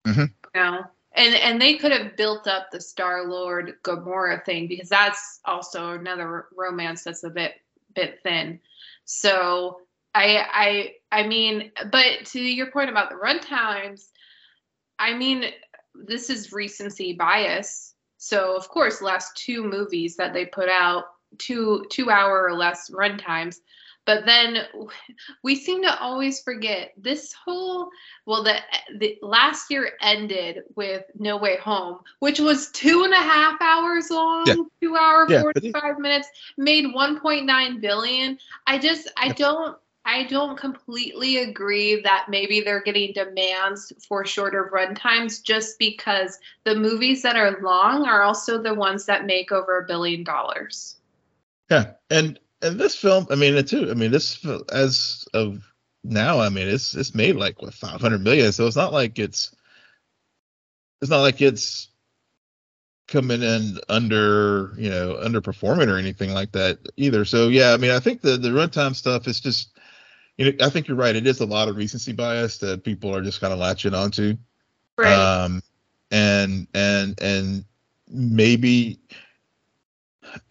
[0.06, 0.24] Mm-hmm.
[0.54, 0.84] You know,
[1.18, 5.92] and and they could have built up the Star Lord Gamora thing because that's also
[5.92, 7.54] another romance that's a bit
[7.94, 8.60] bit thin.
[9.04, 9.80] So
[10.14, 14.06] I I I mean, but to your point about the runtimes,
[14.98, 15.44] I mean,
[15.94, 17.94] this is recency bias.
[18.16, 21.04] So of course, last two movies that they put out
[21.38, 23.56] two two hour or less runtimes
[24.08, 24.64] but then
[25.42, 27.90] we seem to always forget this whole
[28.24, 28.56] well the,
[28.96, 34.10] the last year ended with no way home which was two and a half hours
[34.10, 34.54] long yeah.
[34.80, 39.76] two hour yeah, 45 minutes made 1.9 billion i just i don't
[40.10, 46.38] I don't completely agree that maybe they're getting demands for shorter run times just because
[46.64, 50.96] the movies that are long are also the ones that make over a billion dollars.
[51.70, 53.90] Yeah, and and this film, I mean, it too.
[53.90, 55.62] I mean, this as of
[56.04, 58.52] now, I mean, it's it's made like what 500 million.
[58.52, 59.54] So it's not like it's
[61.00, 61.88] it's not like it's
[63.06, 67.24] coming in under you know underperforming or anything like that either.
[67.24, 69.78] So yeah, I mean, I think the the runtime stuff is just
[70.36, 71.16] you know I think you're right.
[71.16, 74.36] It is a lot of recency bias that people are just kind of latching onto.
[74.96, 75.12] Right.
[75.12, 75.62] Um,
[76.10, 77.64] and and and
[78.08, 78.98] maybe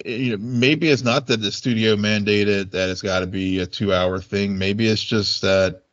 [0.06, 3.66] you know, maybe it's not that the studio mandated that it's got to be a
[3.66, 4.58] two hour thing.
[4.58, 5.84] Maybe it's just that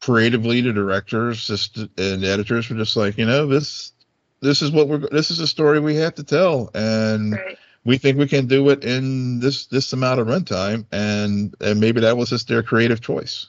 [0.00, 3.92] creatively the directors just and editors were just like, you know, this
[4.40, 7.58] this is what we're this is a story we have to tell, and right.
[7.84, 12.00] we think we can do it in this this amount of runtime, and and maybe
[12.00, 13.48] that was just their creative choice.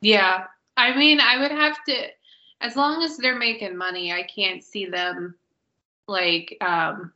[0.00, 0.44] Yeah,
[0.76, 1.94] I mean, I would have to,
[2.60, 5.34] as long as they're making money, I can't see them
[6.06, 7.12] like um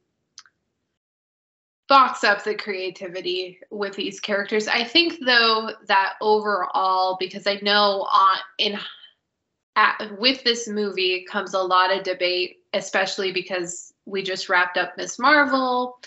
[1.89, 4.69] box up the creativity with these characters.
[4.69, 8.79] I think though that overall, because I know on in
[9.77, 14.97] at, with this movie comes a lot of debate, especially because we just wrapped up
[14.97, 15.99] Miss Marvel.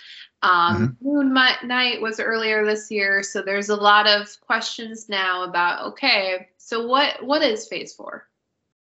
[0.44, 1.08] Um, mm-hmm.
[1.08, 6.50] Moon Knight was earlier this year, so there's a lot of questions now about okay,
[6.58, 8.28] so what what is Phase Four?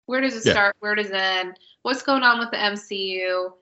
[0.07, 0.53] Where does it yeah.
[0.53, 0.77] start?
[0.81, 1.59] Where does it end?
[1.83, 3.53] What's going on with the MCU?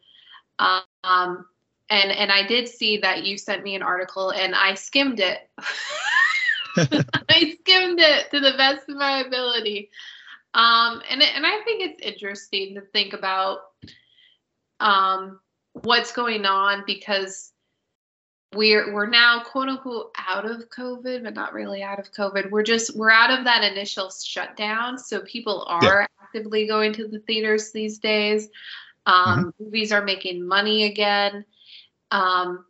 [1.05, 1.47] Um,
[1.93, 5.39] and and I did see that you sent me an article and I skimmed it.
[6.77, 9.91] I skimmed it to the best of my ability.
[10.55, 13.61] Um, and and I think it's interesting to think about
[14.81, 15.39] um,
[15.75, 17.53] what's going on because
[18.55, 22.51] we're we're now quote unquote out of COVID, but not really out of COVID.
[22.51, 26.07] We're just we're out of that initial shutdown, so people are yeah.
[26.23, 28.49] actively going to the theaters these days.
[29.05, 29.65] Um, mm-hmm.
[29.65, 31.45] Movies are making money again.
[32.13, 32.67] Um,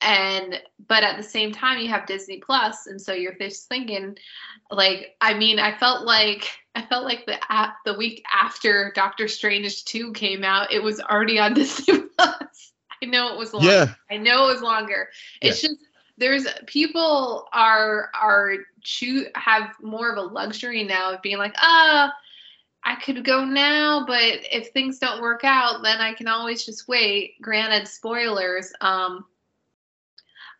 [0.00, 4.16] and but at the same time you have Disney Plus, and so you're just thinking,
[4.70, 9.28] like, I mean, I felt like I felt like the app the week after Doctor
[9.28, 12.72] Strange two came out, it was already on Disney Plus.
[13.02, 13.70] I know it was longer.
[13.70, 13.94] Yeah.
[14.10, 15.08] I know it was longer.
[15.40, 15.50] Yeah.
[15.50, 15.76] It's just
[16.18, 22.12] there's people are are choose have more of a luxury now of being like, ah.
[22.12, 22.22] Oh,
[22.86, 24.22] I could go now, but
[24.52, 27.34] if things don't work out, then I can always just wait.
[27.42, 28.72] Granted, spoilers.
[28.80, 29.24] Um,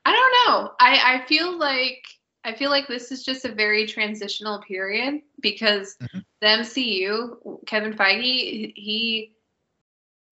[0.04, 0.72] I don't know.
[0.80, 2.04] I, I feel like
[2.44, 6.18] I feel like this is just a very transitional period because mm-hmm.
[6.40, 9.32] the MCU, Kevin Feige, he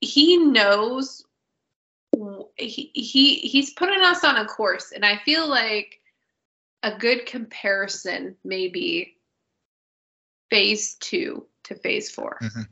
[0.01, 1.24] he knows
[2.57, 6.01] he, he he's putting us on a course, and I feel like
[6.82, 9.16] a good comparison maybe
[10.51, 12.62] phase two to phase 4 mm-hmm.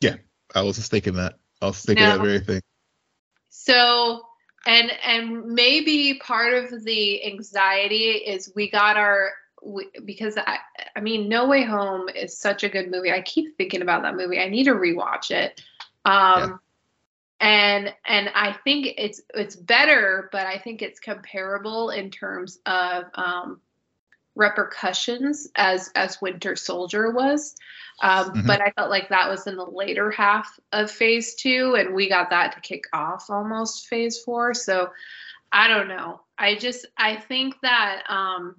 [0.00, 0.16] Yeah,
[0.54, 1.34] I was just thinking that.
[1.60, 2.62] I was thinking now, that very thing.
[3.48, 4.22] So,
[4.66, 10.58] and and maybe part of the anxiety is we got our we, because I
[10.94, 13.10] I mean No Way Home is such a good movie.
[13.10, 14.38] I keep thinking about that movie.
[14.38, 15.60] I need to rewatch it.
[16.04, 16.56] Um yeah.
[17.40, 23.04] and and I think it's it's better, but I think it's comparable in terms of
[23.14, 23.60] um
[24.38, 27.54] repercussions as as Winter Soldier was.
[28.00, 28.46] Um, mm-hmm.
[28.46, 32.08] But I felt like that was in the later half of phase two, and we
[32.08, 34.54] got that to kick off almost phase four.
[34.54, 34.90] So
[35.52, 36.20] I don't know.
[36.38, 38.56] I just I think that um,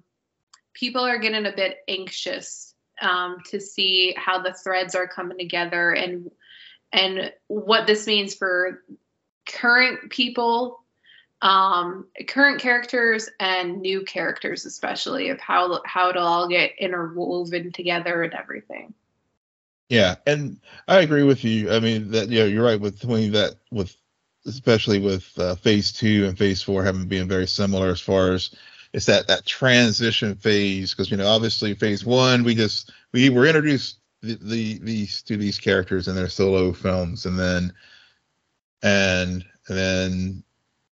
[0.74, 5.92] people are getting a bit anxious um, to see how the threads are coming together
[5.92, 6.30] and
[6.92, 8.82] and what this means for
[9.46, 10.79] current people
[11.42, 18.22] um, current characters and new characters especially of how how it'll all get interwoven together
[18.22, 18.92] and everything
[19.90, 21.72] yeah, and I agree with you.
[21.72, 23.96] I mean that yeah, you're right with between that with
[24.46, 28.54] especially with uh, phase two and phase four having been very similar as far as
[28.92, 33.46] it's that that transition phase because you know obviously phase one we just we were
[33.46, 37.72] introduced the, the these to these characters in their solo films, and then
[38.84, 40.44] and and then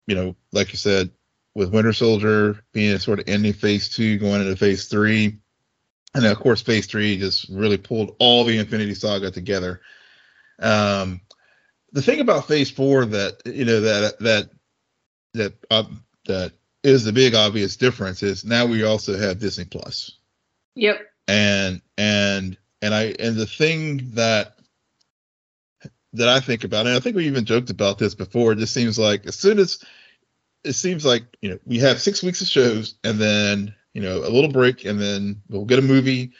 [0.07, 1.11] you know, like you said,
[1.55, 5.37] with Winter Soldier being sort of ending phase two, going into phase three,
[6.15, 9.81] and then of course phase three just really pulled all the Infinity Saga together.
[10.59, 11.21] Um,
[11.91, 14.49] the thing about phase four that you know that that
[15.33, 15.83] that uh,
[16.25, 20.11] that is the big obvious difference is now we also have Disney Plus.
[20.75, 20.99] Yep.
[21.27, 24.57] And and and I and the thing that
[26.13, 28.51] that I think about, and I think we even joked about this before.
[28.51, 29.83] It just seems like as soon as
[30.63, 34.19] it seems like you know we have six weeks of shows, and then you know
[34.19, 36.33] a little break, and then we'll get a movie,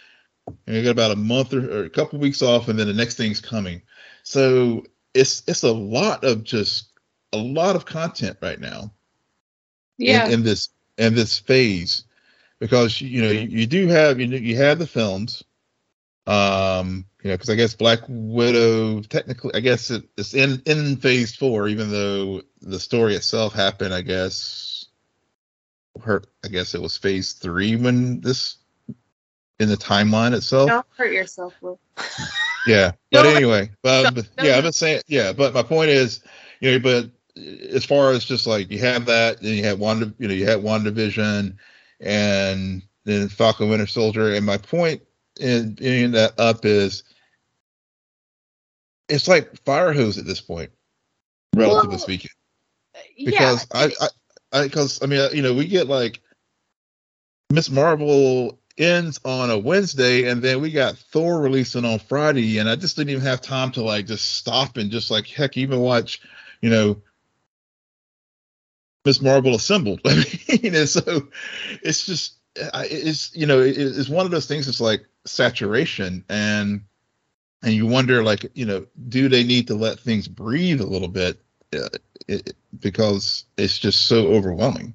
[0.47, 2.93] and we get about a month or, or a couple weeks off, and then the
[2.93, 3.81] next thing's coming.
[4.23, 6.89] So it's it's a lot of just
[7.33, 8.91] a lot of content right now.
[9.97, 10.27] Yeah.
[10.27, 12.03] In, in this in this phase,
[12.59, 15.43] because you know you, you do have you know you have the films,
[16.25, 20.97] um you know because I guess Black Widow technically I guess it, it's in in
[20.97, 24.85] phase four even though the story itself happened I guess
[26.01, 28.57] her I guess it was phase three when this
[29.59, 30.69] in the timeline itself.
[30.69, 31.79] Don't hurt yourself, Will.
[32.65, 34.57] Yeah, but No, anyway, but, no, but yeah, no.
[34.59, 36.23] I'm just saying, yeah, but my point is,
[36.61, 37.11] you know, but
[37.75, 40.45] as far as just like you have that, then you have one, you know, you
[40.45, 41.57] had WandaVision,
[41.99, 45.01] and then Falcon Winter Soldier, and my point
[45.39, 47.03] in bringing that up is,
[49.09, 50.71] it's like fire hose at this point,
[51.55, 52.31] relatively Well, speaking,
[53.17, 53.29] yeah.
[53.29, 54.07] because I, I,
[54.51, 56.21] I, because I mean, uh, you know, we get like
[57.51, 62.69] Miss Marvel ends on a Wednesday, and then we got Thor releasing on Friday, and
[62.69, 65.79] I just didn't even have time to like just stop and just like heck, even
[65.79, 66.21] watch,
[66.61, 67.01] you know,
[69.05, 70.01] Miss Marvel assembled.
[70.05, 71.27] I mean, and so
[71.81, 74.67] it's just it's you know it- it's one of those things.
[74.67, 76.81] It's like saturation, and
[77.63, 81.07] and you wonder like you know do they need to let things breathe a little
[81.07, 81.39] bit
[81.73, 81.89] uh,
[82.27, 84.93] it, because it's just so overwhelming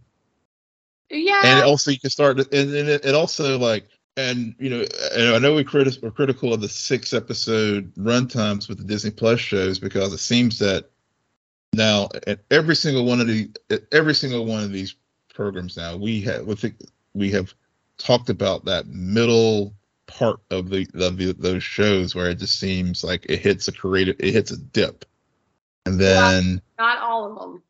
[1.11, 1.40] yeah.
[1.44, 4.84] and also you can start and, and it, it also like and you know
[5.16, 8.84] and i know we criti- we're critical of the six episode run times with the
[8.84, 10.90] disney plus shows because it seems that
[11.72, 13.50] now at every single one of the
[13.92, 14.94] every single one of these
[15.32, 16.74] programs now we have with think
[17.14, 17.54] we have
[17.98, 19.74] talked about that middle
[20.06, 23.72] part of the of the, those shows where it just seems like it hits a
[23.72, 25.04] creative it hits a dip
[25.86, 27.62] and then Not all of them.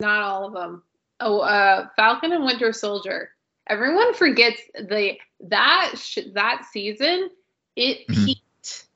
[0.00, 0.82] Not all of them.
[1.20, 3.30] Oh, uh, Falcon and Winter Soldier.
[3.68, 7.30] Everyone forgets the that sh- that season.
[7.76, 8.24] It Mhm.
[8.26, 8.86] peaked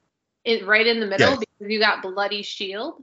[0.44, 1.38] it right in the middle Yes.
[1.40, 3.02] because you got Bloody Shield,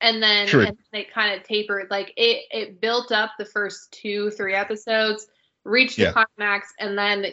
[0.00, 1.90] and then and then it kind of tapered.
[1.90, 5.26] Like it it built up the first two three episodes,
[5.68, 6.12] reached Yeah.
[6.12, 7.26] the climax, and then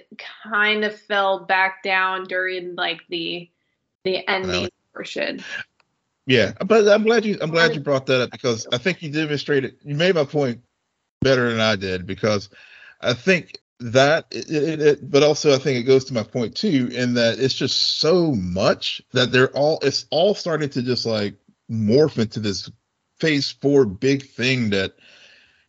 [0.44, 3.50] kind of fell back down during like the
[4.04, 5.44] the ending portion.
[6.28, 9.12] Yeah, but I'm glad you I'm glad you brought that up because I think you
[9.12, 10.62] demonstrated you made my point
[11.22, 12.50] better than I did because
[13.02, 16.56] I think that it, it, it- but also I think it goes to my point
[16.56, 21.06] too in that it's just so much that they're all it's all starting to just
[21.06, 21.36] like
[21.70, 22.70] morph into this
[23.20, 24.94] phase four big thing that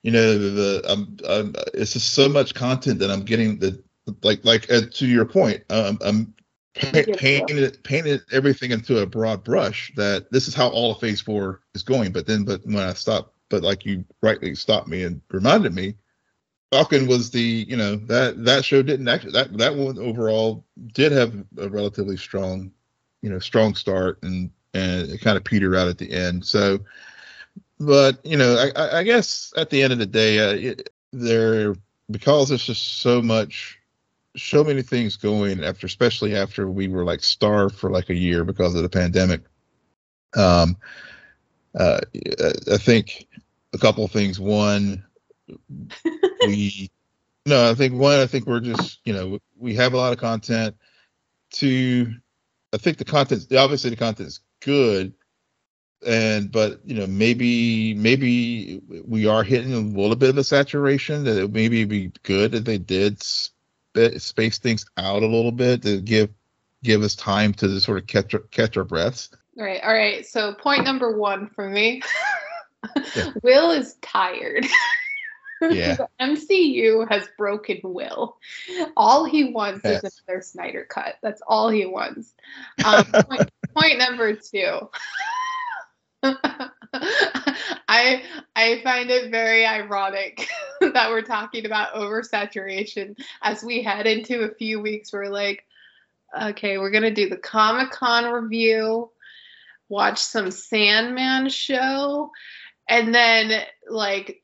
[0.06, 3.82] you know the I'm, I'm it's just so much content that I'm getting that
[4.22, 6.32] like like uh, to your point um, I'm
[6.74, 11.60] painted painted everything into a broad brush that this is how all of phase four
[11.74, 12.12] is going.
[12.12, 15.96] But then but when I stopped but like you rightly stopped me and reminded me
[16.70, 21.10] Falcon was the you know that that show didn't actually that that one overall did
[21.10, 22.70] have a relatively strong
[23.22, 26.46] you know strong start and and it kind of petered out at the end.
[26.46, 26.78] So
[27.78, 31.74] but you know I, I- guess at the end of the day uh, it, there
[32.10, 33.78] because there's just so much
[34.36, 38.44] so many things going after especially after we were like starved for like a year
[38.44, 39.42] because of the pandemic
[40.36, 40.76] um
[41.78, 42.00] uh
[42.72, 43.26] i think
[43.72, 44.40] a couple of things.
[44.40, 45.04] One
[46.46, 46.90] we
[47.46, 50.18] no i think one i think we're just you know we have a lot of
[50.18, 50.74] content.
[51.50, 52.14] Two
[52.72, 55.12] i think the content obviously the content is good
[56.06, 61.24] and but you know maybe maybe we are hitting a little bit of a saturation
[61.24, 63.52] that it maybe be good if they did sp-
[64.18, 66.30] space things out a little bit to give
[66.84, 70.26] give us time to sort of catch our, catch our breaths All right, all right.
[70.26, 72.02] So point number one for me.
[73.14, 73.32] Yeah.
[73.42, 74.66] Will is tired.
[75.62, 75.96] Yeah.
[75.96, 78.36] the MCU has broken Will.
[78.94, 81.16] All he wants is another Snyder cut.
[81.22, 82.34] That's all he wants.
[82.84, 84.90] Um, point, point number two.
[87.88, 88.22] I
[88.54, 90.48] I find it very ironic
[90.80, 95.64] that we're talking about oversaturation as we head into a few weeks where like
[96.40, 99.10] Okay, we're gonna do the Comic Con review,
[99.88, 102.30] watch some Sandman show,
[102.88, 104.42] and then like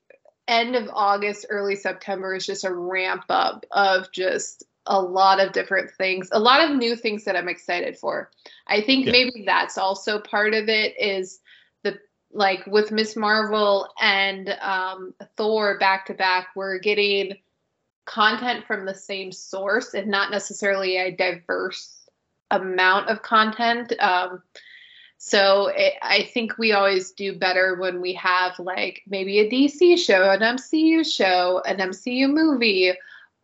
[0.49, 5.53] end of August, early September is just a ramp up of just a lot of
[5.53, 8.31] different things, a lot of new things that I'm excited for.
[8.67, 9.13] I think Yeah.
[9.13, 11.41] maybe that's also part of it is
[12.33, 17.37] like with Miss Marvel and um, Thor back to back, we're getting
[18.05, 22.09] content from the same source and not necessarily a diverse
[22.51, 23.93] amount of content.
[24.01, 24.43] Um,
[25.19, 29.99] so it, I think we always do better when we have like maybe a DC
[29.99, 32.93] show, an MCU show, an MCU movie,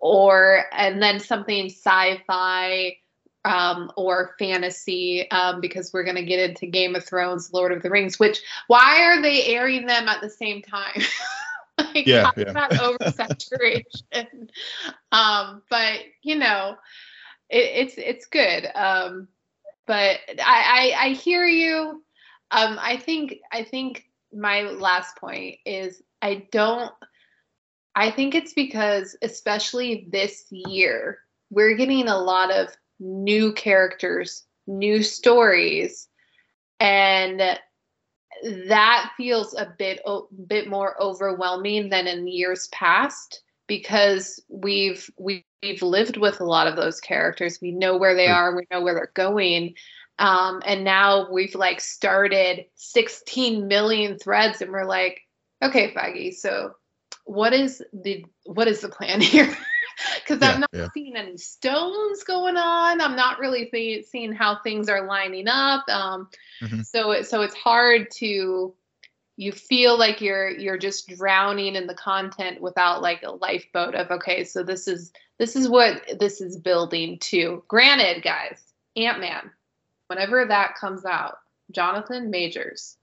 [0.00, 2.96] or and then something sci-fi
[3.48, 7.82] um, or fantasy um, because we're going to get into Game of Thrones, Lord of
[7.82, 8.20] the Rings.
[8.20, 11.02] Which why are they airing them at the same time?
[11.78, 12.50] like, Yeah, yeah.
[12.50, 14.50] about oversaturation.
[15.12, 16.76] um, but you know,
[17.48, 18.68] it, it's it's good.
[18.74, 19.28] Um,
[19.86, 22.02] but I, I I hear you.
[22.50, 26.92] Um, I think I think my last point is I don't.
[27.94, 31.18] I think it's because especially this year
[31.50, 32.68] we're getting a lot of
[33.00, 36.08] new characters, new stories,
[36.80, 37.58] and
[38.68, 45.44] that feels a bit o- bit more overwhelming than in years past because we've we,
[45.62, 47.58] we've lived with a lot of those characters.
[47.60, 48.54] We know where they are.
[48.54, 49.74] We know where they're going.
[50.18, 55.20] Um, and now we've like started 16 million threads, and we're like,
[55.62, 56.72] okay, Feige, so
[57.24, 59.56] what is the what is the plan here?
[60.28, 60.88] Because Yeah, I'm not yeah.
[60.92, 63.00] seeing any stones going on.
[63.00, 65.88] I'm not really see, seeing how things are lining up.
[65.88, 66.28] Um,
[66.62, 66.84] Mhm.
[66.84, 68.74] So it, so it's hard to
[69.36, 74.10] you feel like you're you're just drowning in the content without like a lifeboat of
[74.10, 77.62] okay, so this is this is what this is building to.
[77.68, 78.60] Granted, guys,
[78.96, 79.50] Ant Man,
[80.08, 81.38] whenever that comes out,
[81.70, 82.96] Jonathan Majors,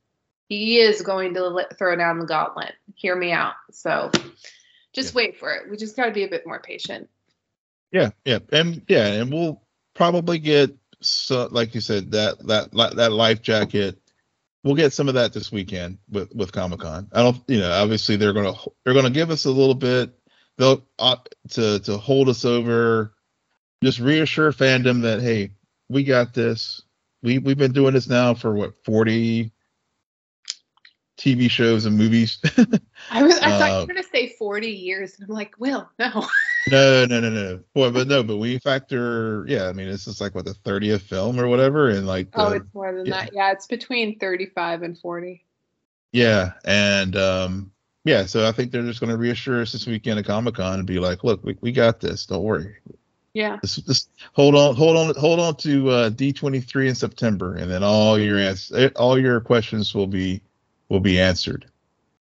[0.50, 2.74] he is going to throw down the gauntlet.
[2.96, 3.54] Hear me out.
[3.72, 4.12] So
[4.94, 5.18] just Yeah.
[5.18, 5.70] wait for it.
[5.70, 7.10] We just got to be a bit more patient.
[7.96, 9.62] Yeah, yeah, and yeah, and we'll
[9.94, 13.98] probably get so, like you said, that that that life jacket.
[14.66, 17.08] We'll get some of that this weekend with with Comic Con.
[17.14, 18.52] I don't, you know, obviously they're gonna
[18.84, 20.14] they're gonna give us a little bit.
[20.58, 21.16] They'll uh,
[21.52, 23.14] to to hold us over,
[23.82, 25.52] just reassure fandom that hey,
[25.88, 26.82] we got this.
[27.24, 29.54] We we've been doing this now for what forty
[31.18, 32.40] TV shows and movies.
[33.10, 35.90] I was I thought you Uh, were gonna say 40 years, and I'm like, well,
[35.98, 36.28] no.
[36.72, 37.60] No, no, no, no.
[37.74, 39.46] Boy, but no, but we factor.
[39.48, 42.50] Yeah, I mean, this is like what the thirtieth film or whatever, and like, Oh,
[42.50, 43.22] the- it's more than yeah.
[43.26, 43.34] that.
[43.34, 45.44] Yeah, it's between 35 and 40.
[46.12, 47.72] yeah, and um,
[48.04, 48.26] yeah.
[48.26, 50.88] So I think they're just going to reassure us this weekend at Comic Con and
[50.88, 52.26] be like, look, we, we got this.
[52.26, 52.76] Don't worry.
[53.34, 53.58] Yeah.
[53.62, 57.56] Just, just hold on, hold on, hold on to uh, D twenty three in September,
[57.56, 60.42] and then all your ans- all your questions will be
[60.90, 61.66] will be answered.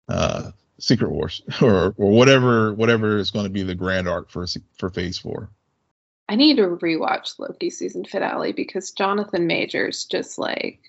[0.09, 4.46] Uh, Secret Wars or or whatever whatever is going to be the grand arc for
[4.78, 5.50] for Phase Four.
[6.28, 10.80] I need to rewatch Loki season finale because Jonathan Majors just like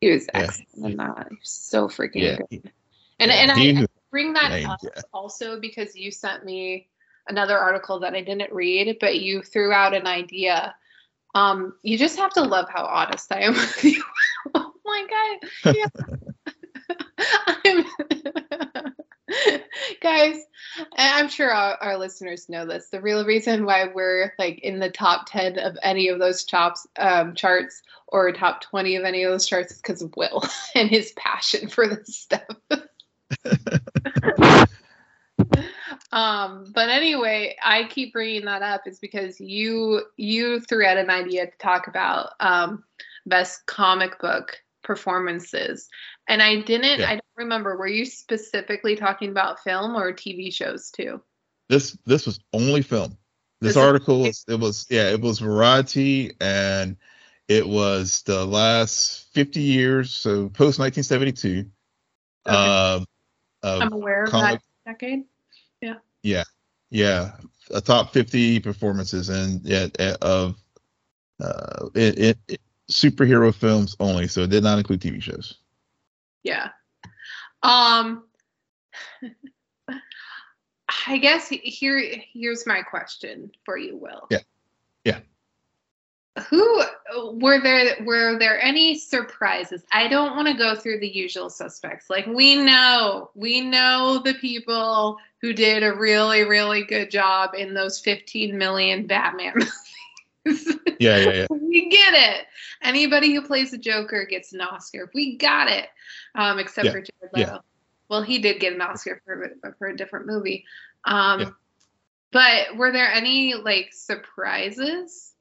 [0.00, 0.40] he was Yeah.
[0.42, 1.26] excellent in that.
[1.28, 2.70] He was so freaking Yeah, good.
[3.18, 5.02] And yeah, and I, I bring that up yeah.
[5.12, 6.88] also because you sent me
[7.28, 10.74] another article that I didn't read, but you threw out an idea.
[11.34, 14.02] Um, you just have to love how honest I am with you.
[14.54, 15.74] oh my god.
[15.74, 15.86] Yeah.
[17.64, 17.84] I'm
[20.02, 20.36] guys
[20.96, 22.88] i'm sure our, our listeners know this.
[22.90, 26.86] The real reason why we're like in the top 10 of any of those chops
[26.98, 30.88] um, charts or top 20 of any of those charts is because of will and
[30.90, 32.42] his passion for this stuff.
[36.12, 41.08] Um but anyway i keep bringing that up is because you you threw out an
[41.08, 42.82] idea to talk about um
[43.26, 45.88] best comic book performances.
[46.28, 47.10] And i didn't Yeah.
[47.10, 51.20] i don't remember were you specifically talking about film or tv shows too?
[51.68, 53.16] This this was only film.
[53.60, 56.96] This, This article was it was yeah it was variety and
[57.48, 61.70] it was the last 50 years so post 1972
[62.46, 62.56] Okay.
[62.56, 63.04] um
[63.62, 65.24] i'm aware of comic- that decade.
[65.80, 65.94] Yeah.
[66.22, 66.44] Yeah,
[66.90, 67.32] yeah,
[67.74, 69.88] a top 50 performances and yeah
[70.22, 70.56] of
[71.42, 72.60] uh it, it, it
[72.90, 75.58] superhero films only so it did not include tv shows.
[76.42, 76.70] Yeah.
[77.62, 78.24] Um
[81.06, 82.02] I guess here
[82.32, 84.26] here's my question for you, Will.
[84.30, 84.38] Yeah.
[85.04, 85.20] Yeah.
[86.48, 86.82] Who
[87.40, 89.82] were there were there any surprises?
[89.92, 92.08] I don't want to go through the usual suspects.
[92.08, 97.74] Like we know, we know the people who did a really really good job in
[97.74, 99.72] those 15 million Batman movies.
[100.44, 101.46] Yeah, yeah, yeah.
[101.50, 102.46] we get it.
[102.82, 105.10] Anybody who plays the Joker gets an Oscar.
[105.14, 105.88] We got it.
[106.34, 107.46] Um, except Yeah, for Jared yeah.
[107.46, 107.64] Leto.
[108.08, 110.64] Well, he did get an Oscar for for a different movie.
[111.04, 111.50] Um, Yeah.
[112.32, 115.32] but were there any like surprises?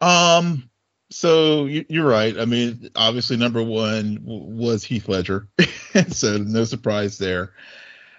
[0.00, 0.70] Um.
[1.10, 2.36] So you, you're right.
[2.36, 5.48] I mean, obviously, number one was Heath Ledger,
[6.08, 7.52] so no surprise there.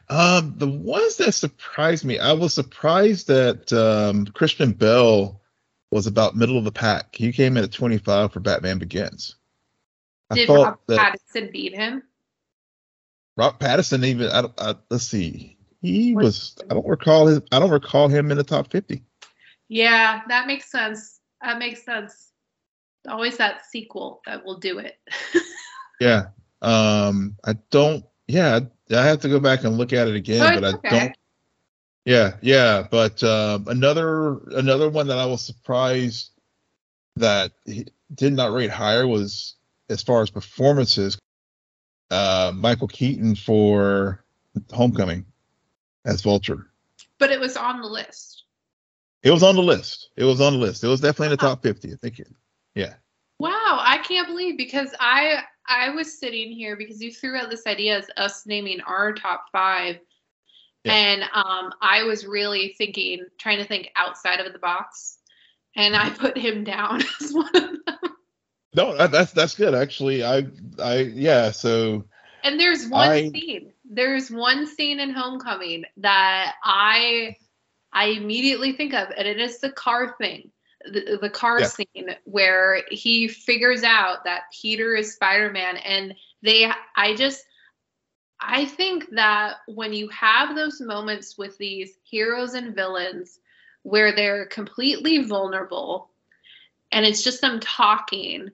[0.09, 5.41] Um, the ones that surprised me, I was surprised that um, Christian Bale
[5.91, 7.15] was about middle of the pack.
[7.15, 9.35] He came in at 25 for Batman Begins.
[10.29, 12.03] I Did Rob that Pattinson beat him?
[13.37, 14.29] Rob Pattinson even.
[14.29, 15.57] I, I, let's see.
[15.81, 16.55] He What- was.
[16.69, 17.41] I don't recall his.
[17.51, 19.03] I don't recall him in the top 50.
[19.69, 21.19] Yeah, that makes sense.
[21.41, 22.31] That makes sense.
[23.07, 24.97] Always that sequel that will do it.
[25.99, 26.27] Yeah.
[26.61, 27.37] Um.
[27.43, 28.05] I don't.
[28.27, 28.59] Yeah.
[28.91, 31.17] I, have to go back and look at it again, Oh, but I don't.
[32.05, 32.35] Yeah.
[32.41, 32.87] Yeah.
[32.89, 36.29] But um, another another one that I was surprised
[37.17, 39.55] that he did not rate higher was
[39.89, 41.17] as far as performances.
[42.09, 44.23] Uh, Michael Keaton for
[44.71, 45.25] Homecoming
[46.05, 46.67] as Vulture.
[47.19, 48.43] but it was on the list.
[49.23, 50.09] It was on the list.
[50.15, 50.83] It was on the list.
[50.83, 51.91] It was definitely in the top 50.
[51.91, 52.19] I think.
[52.19, 52.27] It,
[52.75, 52.93] yeah.
[53.39, 57.67] Wow, I can't believe because I I was sitting here because you threw out this
[57.67, 59.99] idea as us naming our top five.
[60.83, 60.93] Yeah.
[60.93, 65.17] And um I was really thinking, trying to think outside of the box.
[65.75, 67.81] And I put him down as one of them.
[68.75, 70.23] No, that's that's good actually.
[70.23, 70.47] I
[70.81, 71.51] I yeah.
[71.51, 72.05] So
[72.43, 73.73] And there's one I- scene.
[73.89, 77.35] There's one scene in Homecoming that I
[77.93, 80.51] I immediately think of, and it is the car thing.
[80.91, 81.67] The, the car Yeah.
[81.67, 87.45] scene where he figures out that Peter is Spider-Man and they I just
[88.39, 93.39] I think that when you have those moments with these heroes and villains
[93.83, 96.09] where they're completely vulnerable
[96.91, 98.51] and it's just them talking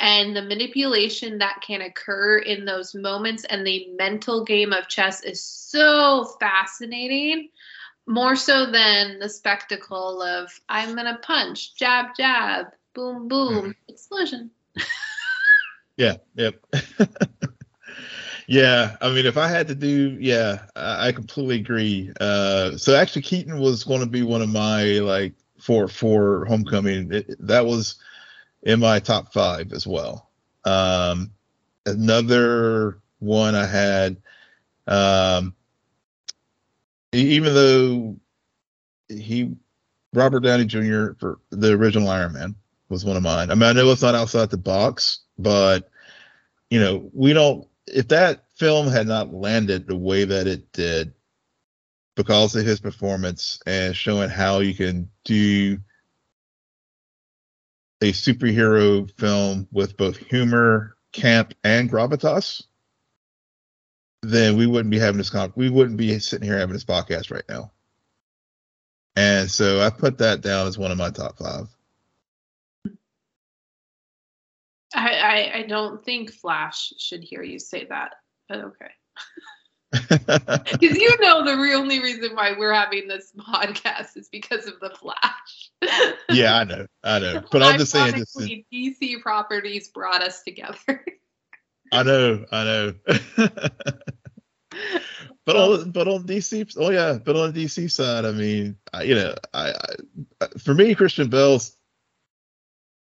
[0.00, 5.22] and the manipulation that can occur in those moments and the mental game of chess
[5.24, 7.48] is so fascinating
[8.08, 14.50] more so than the spectacle of i'm gonna punch jab jab boom boom explosion
[15.98, 16.14] Yeah.
[16.36, 16.54] Yep.
[18.46, 18.96] yeah.
[19.02, 22.12] I mean, if I had to do, yeah, I, I completely agree.
[22.18, 27.12] Uh, so actually, Keaton was going to be one of my like for for Homecoming.
[27.12, 27.96] It, that was
[28.62, 30.30] in my top five as well.
[30.64, 31.32] Um,
[31.84, 34.18] another one I had,
[34.86, 35.54] um,
[37.12, 38.16] even though
[39.08, 39.56] he
[40.12, 41.12] Robert Downey Jr.
[41.18, 42.54] for the original Iron Man
[42.88, 43.50] was one of mine.
[43.50, 45.90] I mean, I know it's not outside the box, but
[46.70, 47.66] you know, we don't.
[47.86, 51.12] If that film had not landed the way that it did,
[52.18, 55.78] because of his performance and showing how you can do
[58.02, 62.64] a superhero film with both humor, camp, and gravitas,
[64.22, 67.30] then we wouldn't be having this con- we wouldn't be sitting here having this podcast
[67.30, 67.70] right now.
[69.16, 71.68] And so I put that down as one of my top five.
[74.94, 78.14] I, I i don't think flash should hear you say that
[78.48, 78.90] but okay
[80.72, 84.80] because you know the real only reason why we're having this podcast is because of
[84.80, 85.68] the flash
[86.30, 88.36] yeah, I know, I know, but I'm just saying this.
[88.36, 90.76] Is, dc properties brought us together
[91.92, 92.94] I know, I know.
[95.44, 99.02] but on but on DC, oh yeah, but on the DC side, I mean, I,
[99.04, 99.72] you know, I,
[100.40, 101.60] I for me, Christian Bale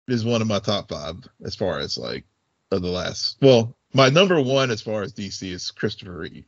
[0.09, 2.25] is one of my top five as far as like
[2.73, 3.39] of the last.
[3.43, 6.45] Well, my number one as far as DC is Christopher Reeve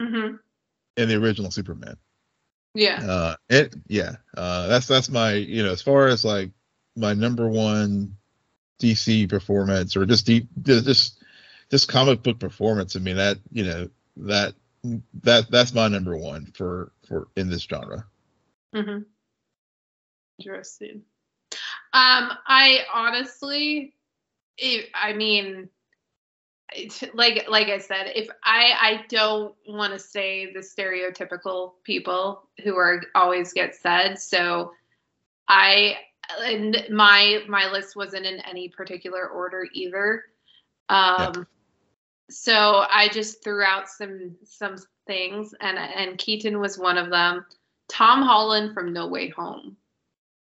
[0.00, 0.36] hmm
[0.96, 1.96] in the original Superman.
[2.74, 6.52] yeah Uh, it yeah, uh, that's that's my you know as far as like
[6.96, 8.17] my number one
[8.80, 11.22] DC performance or just deep just
[11.70, 12.96] just comic book performance.
[12.96, 14.54] I mean that you know that
[15.22, 18.06] that that's my number one for for in this genre.
[18.74, 18.98] hmm
[20.38, 21.02] Interesting.
[21.92, 23.94] Um, I honestly,
[24.56, 25.68] if, I mean,
[26.74, 32.48] it's like like I said, if I I don't want to say the stereotypical people
[32.62, 34.72] who are always get said, so
[35.48, 35.96] I
[36.42, 40.24] and my my list wasn't in any particular order either.
[40.88, 41.46] Um,
[42.30, 44.76] so I just threw out some some
[45.06, 47.44] things, and and Keaton was one of them.
[47.88, 49.76] Tom Holland from No Way Home.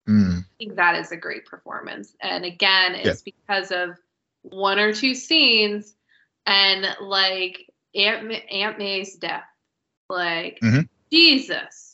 [0.07, 2.15] Mm, I think that is a great performance.
[2.21, 3.97] And again, it's because of
[4.41, 5.95] one or two scenes
[6.45, 9.43] and like Aunt, Aunt May's death.
[10.09, 10.89] Like, Mhm.
[11.11, 11.90] Jesus.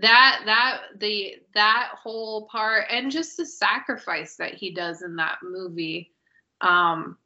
[0.00, 5.38] That that the that whole part and just the sacrifice that he does in that
[5.42, 6.12] movie
[6.60, 7.16] um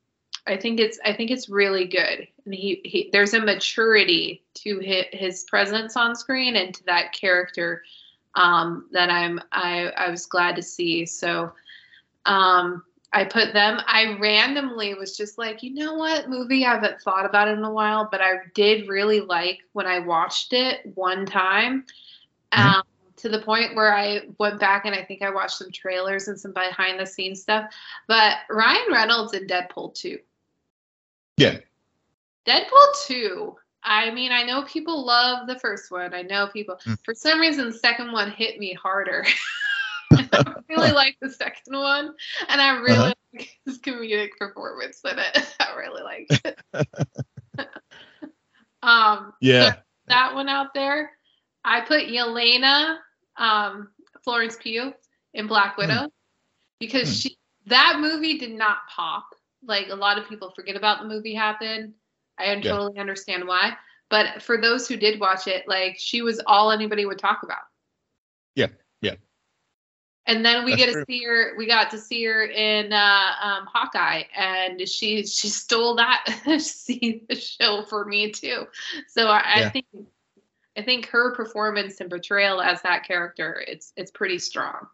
[0.46, 2.26] i think it's i think it's really good.
[2.44, 7.12] And he, he there's a maturity to his, his presence on screen and to that
[7.12, 7.82] character
[8.34, 11.06] um that i'm i i was glad to see.
[11.06, 11.52] So
[12.26, 12.82] um
[13.16, 13.78] I put them.
[13.86, 16.66] I randomly was just like, you know what movie?
[16.66, 20.52] I haven't thought about in a while, but I did really like when I watched
[20.52, 21.84] it one time
[22.54, 22.68] mm-hmm.
[22.68, 22.82] um,
[23.16, 26.38] to the point where I went back and I think I watched some trailers and
[26.38, 27.72] some behind the scenes stuff.
[28.08, 30.18] But Ryan Reynolds in Deadpool 2.
[31.36, 31.58] Yeah.
[32.46, 33.56] Deadpool 2.
[33.82, 36.14] I mean, I know people love the first one.
[36.14, 36.98] I know people, mm.
[37.04, 39.24] for some reason, the second one hit me harder.
[40.32, 42.14] I really like the second one,
[42.48, 43.14] and I really uh-huh.
[43.32, 45.56] like his comedic performance in it.
[45.60, 47.68] I really like it.
[48.82, 49.78] um, yeah, so
[50.08, 51.12] that one out there.
[51.64, 52.98] I put Yelena
[53.36, 53.88] um,
[54.22, 54.92] Florence Pugh
[55.32, 55.82] in Black hmm.
[55.82, 56.10] Widow mm.
[56.78, 57.22] because mm.
[57.22, 59.26] she that movie did not pop.
[59.66, 61.94] Like a lot of people forget about the movie happened.
[62.38, 62.60] I yeah.
[62.60, 63.74] totally understand why.
[64.10, 67.62] But for those who did watch it, like she was all anybody would talk about.
[68.54, 68.68] Yeah,
[69.00, 69.14] yeah.
[70.26, 71.04] And then we That's get to true.
[71.08, 71.54] see her.
[71.56, 76.24] We got to see her in uh, um, Hawkeye, and she she stole that
[76.58, 78.66] see the show for me too.
[79.08, 79.66] So I, yeah.
[79.66, 79.86] I think
[80.76, 84.86] I think her performance and portrayal as that character, it's it's pretty strong.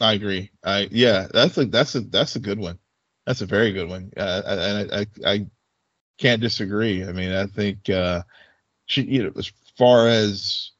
[0.00, 0.50] I agree.
[0.62, 2.78] I yeah, that's a that's a that's a good one.
[3.26, 4.12] That's a very good one.
[4.16, 5.46] Uh, and I, I, I
[6.18, 7.04] can't disagree.
[7.04, 8.22] I mean, I think uh,
[8.86, 10.72] she you know as far as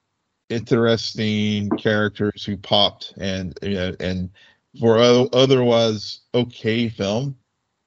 [0.50, 4.30] interesting characters who popped and you know and
[4.78, 7.36] for otherwise okay film,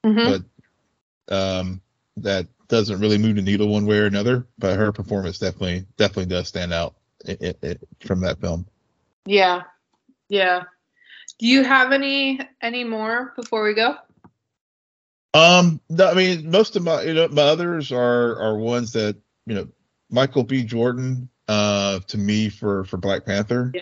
[0.03, 0.41] mm-hmm.
[1.27, 1.81] but um
[2.15, 6.25] that doesn't really move the needle one way or another, but her performance definitely definitely
[6.25, 6.95] does stand out
[7.25, 8.65] it, it, from that film.
[9.25, 9.63] Yeah,
[10.29, 10.63] yeah.
[11.39, 13.95] Do you have any any more before we go?
[15.33, 19.15] Um, no, I mean, most of my you know my others are are ones that
[19.45, 19.67] you know
[20.09, 20.63] Michael B.
[20.63, 23.71] Jordan uh to me for for Black Panther.
[23.73, 23.81] Yeah.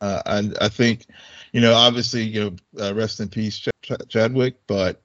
[0.00, 1.06] Uh, and I think
[1.52, 5.02] you know obviously you know uh, rest in peace Ch- Ch- Chadwick, but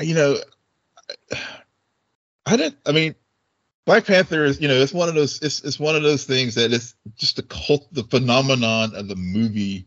[0.00, 0.36] you know.
[2.46, 2.78] I didn't.
[2.86, 3.14] I mean,
[3.84, 5.40] Black Panther is, you know, it's one of those.
[5.42, 9.16] It's it's one of those things that it's just the cult, the phenomenon of the
[9.16, 9.86] movie.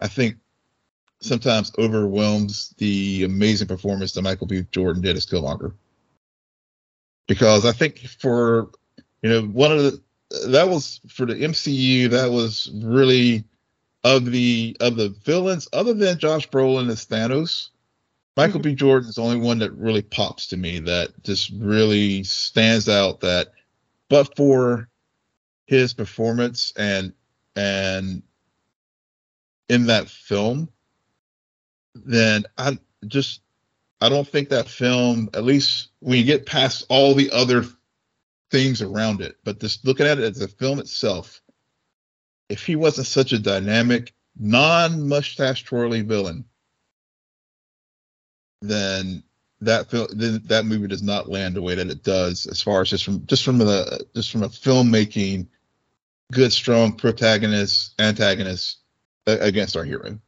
[0.00, 0.36] I think
[1.20, 4.64] sometimes overwhelms the amazing performance that Michael B.
[4.70, 5.74] Jordan did as Killmonger.
[7.26, 8.70] Because I think for
[9.22, 10.02] you know one of the
[10.48, 13.44] that was for the MCU that was really
[14.04, 17.70] of the of the villains other than Josh Brolin as Thanos
[18.38, 18.60] Michael.
[18.60, 18.72] B.
[18.72, 23.18] Jordan is the only one that really pops to me that just really stands out.
[23.18, 23.48] That,
[24.08, 24.88] but for
[25.66, 27.12] his performance and
[27.56, 28.22] and
[29.68, 30.68] in that film,
[31.96, 32.78] then I
[33.08, 33.40] just
[34.00, 37.64] I don't think that film, at least when you get past all the other
[38.52, 41.42] things around it, but just looking at it as a film itself,
[42.48, 46.44] if he wasn't such a dynamic, non-mustache twirling villain,
[48.60, 49.22] then
[49.60, 52.80] that film then that movie does not land the way that it does as far
[52.80, 55.46] as just from just from the just from a filmmaking
[56.32, 58.78] good strong protagonist antagonist
[59.26, 60.18] against our hero.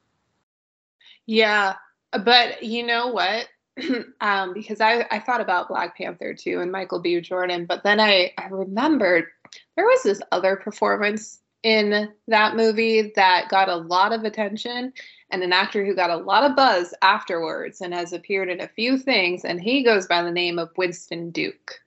[1.26, 1.74] Yeah
[2.12, 3.48] but you know what?
[4.20, 7.20] Um because i i thought about black panther too and michael b.
[7.20, 9.26] Jordan but then i i remembered
[9.76, 14.92] there was this other performance in that movie that got a lot of attention
[15.30, 18.68] and an actor who got a lot of buzz afterwards and has appeared in a
[18.68, 21.80] few things and he goes by the name of Winston Duke.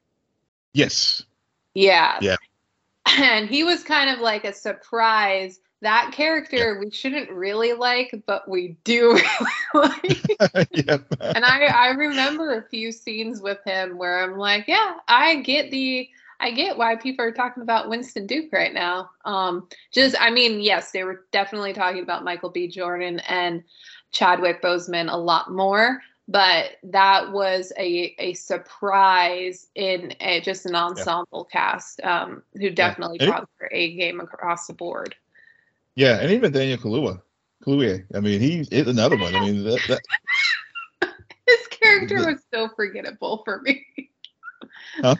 [0.74, 1.24] Yes.
[1.74, 2.18] Yeah.
[2.22, 2.38] Yeah.
[3.06, 5.60] And he was kind of like a surprise.
[5.82, 9.20] That character we shouldn't really like, but we do
[9.74, 10.70] really like.
[10.72, 11.06] yep.
[11.20, 15.72] And I I remember a few scenes with him where I'm like, yeah, I get
[15.72, 16.10] the
[16.44, 19.10] I get why people are talking about Winston Duke right now.
[19.24, 22.68] Um, just, I mean, yes, they were definitely talking about Michael B.
[22.68, 23.64] Jordan and
[24.12, 30.76] Chadwick Boseman a lot more, but that was a a surprise in a, just an
[30.76, 31.62] ensemble yeah.
[31.62, 33.28] cast um, who definitely yeah.
[33.28, 35.16] brought their A game across the board.
[35.96, 37.22] Yeah, and even Daniel Kaluuya.
[37.66, 38.04] Kaluuya.
[38.14, 39.34] I mean, he is another one.
[39.34, 41.10] I mean, that, that...
[41.48, 43.86] his character was so forgettable for me.
[44.98, 45.16] Huh?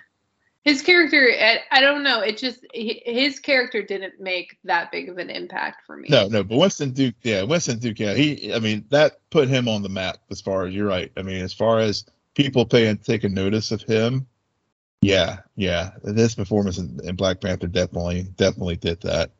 [0.64, 1.30] His character
[1.72, 5.98] i don't know it just his character didn't make that big of an impact for
[5.98, 9.48] me no no but winston duke yeah winston duke yeah he i mean that put
[9.48, 12.06] him on the map as far as you're right i mean as far as
[12.36, 14.26] people paying taking notice of him
[15.02, 19.32] yeah yeah this performance in, in black panther definitely definitely did that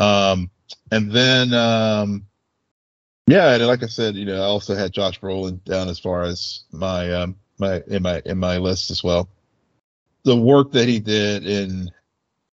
[0.00, 0.50] Um,
[0.90, 2.26] and then, um,
[3.26, 6.64] yeah, like I said, you know, I also had Josh Brolin down as far as
[6.72, 9.28] my um, my in my in my list as well.
[10.24, 11.90] The work that he did in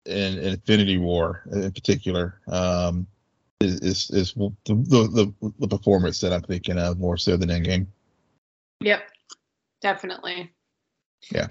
[0.06, 3.08] in, in Infinity War, in particular, um,
[3.60, 7.88] is is, is the, the the performance that I'm thinking of more so than Endgame.
[8.82, 9.02] Yep,
[9.82, 10.52] definitely.
[11.32, 11.48] Yeah.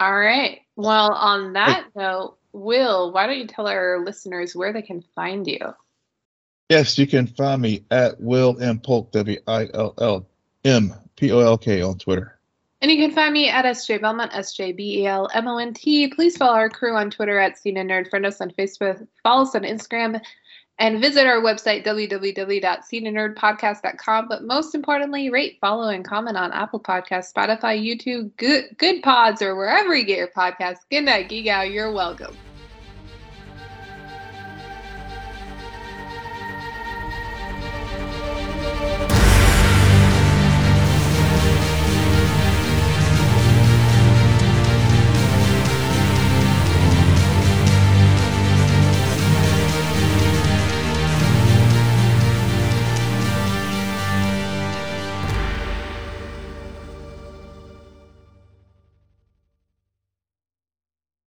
[0.00, 0.60] All right.
[0.76, 2.00] Well, on that hey.
[2.00, 5.58] note, Will, why don't you tell our listeners where they can find you?
[6.70, 10.26] Yes, you can find me at Will M Polk W I L L
[10.64, 12.39] M P O L K on Twitter.
[12.82, 15.58] And you can find me at SJ Belmont, S J B E L M O
[15.58, 16.08] N T.
[16.08, 18.08] Please follow our crew on Twitter at Scene and Nerd.
[18.08, 20.18] Friend us on Facebook, follow us on Instagram,
[20.78, 24.28] and visit our website, www.sceneandnerdpodcast.com.
[24.28, 29.56] But most importantly, rate, follow, and comment on Apple Podcasts, Spotify, YouTube, Good, Goodpods, or
[29.56, 30.78] wherever you get your podcasts.
[30.90, 31.70] Good night, Geek Out.
[31.70, 32.34] You're welcome.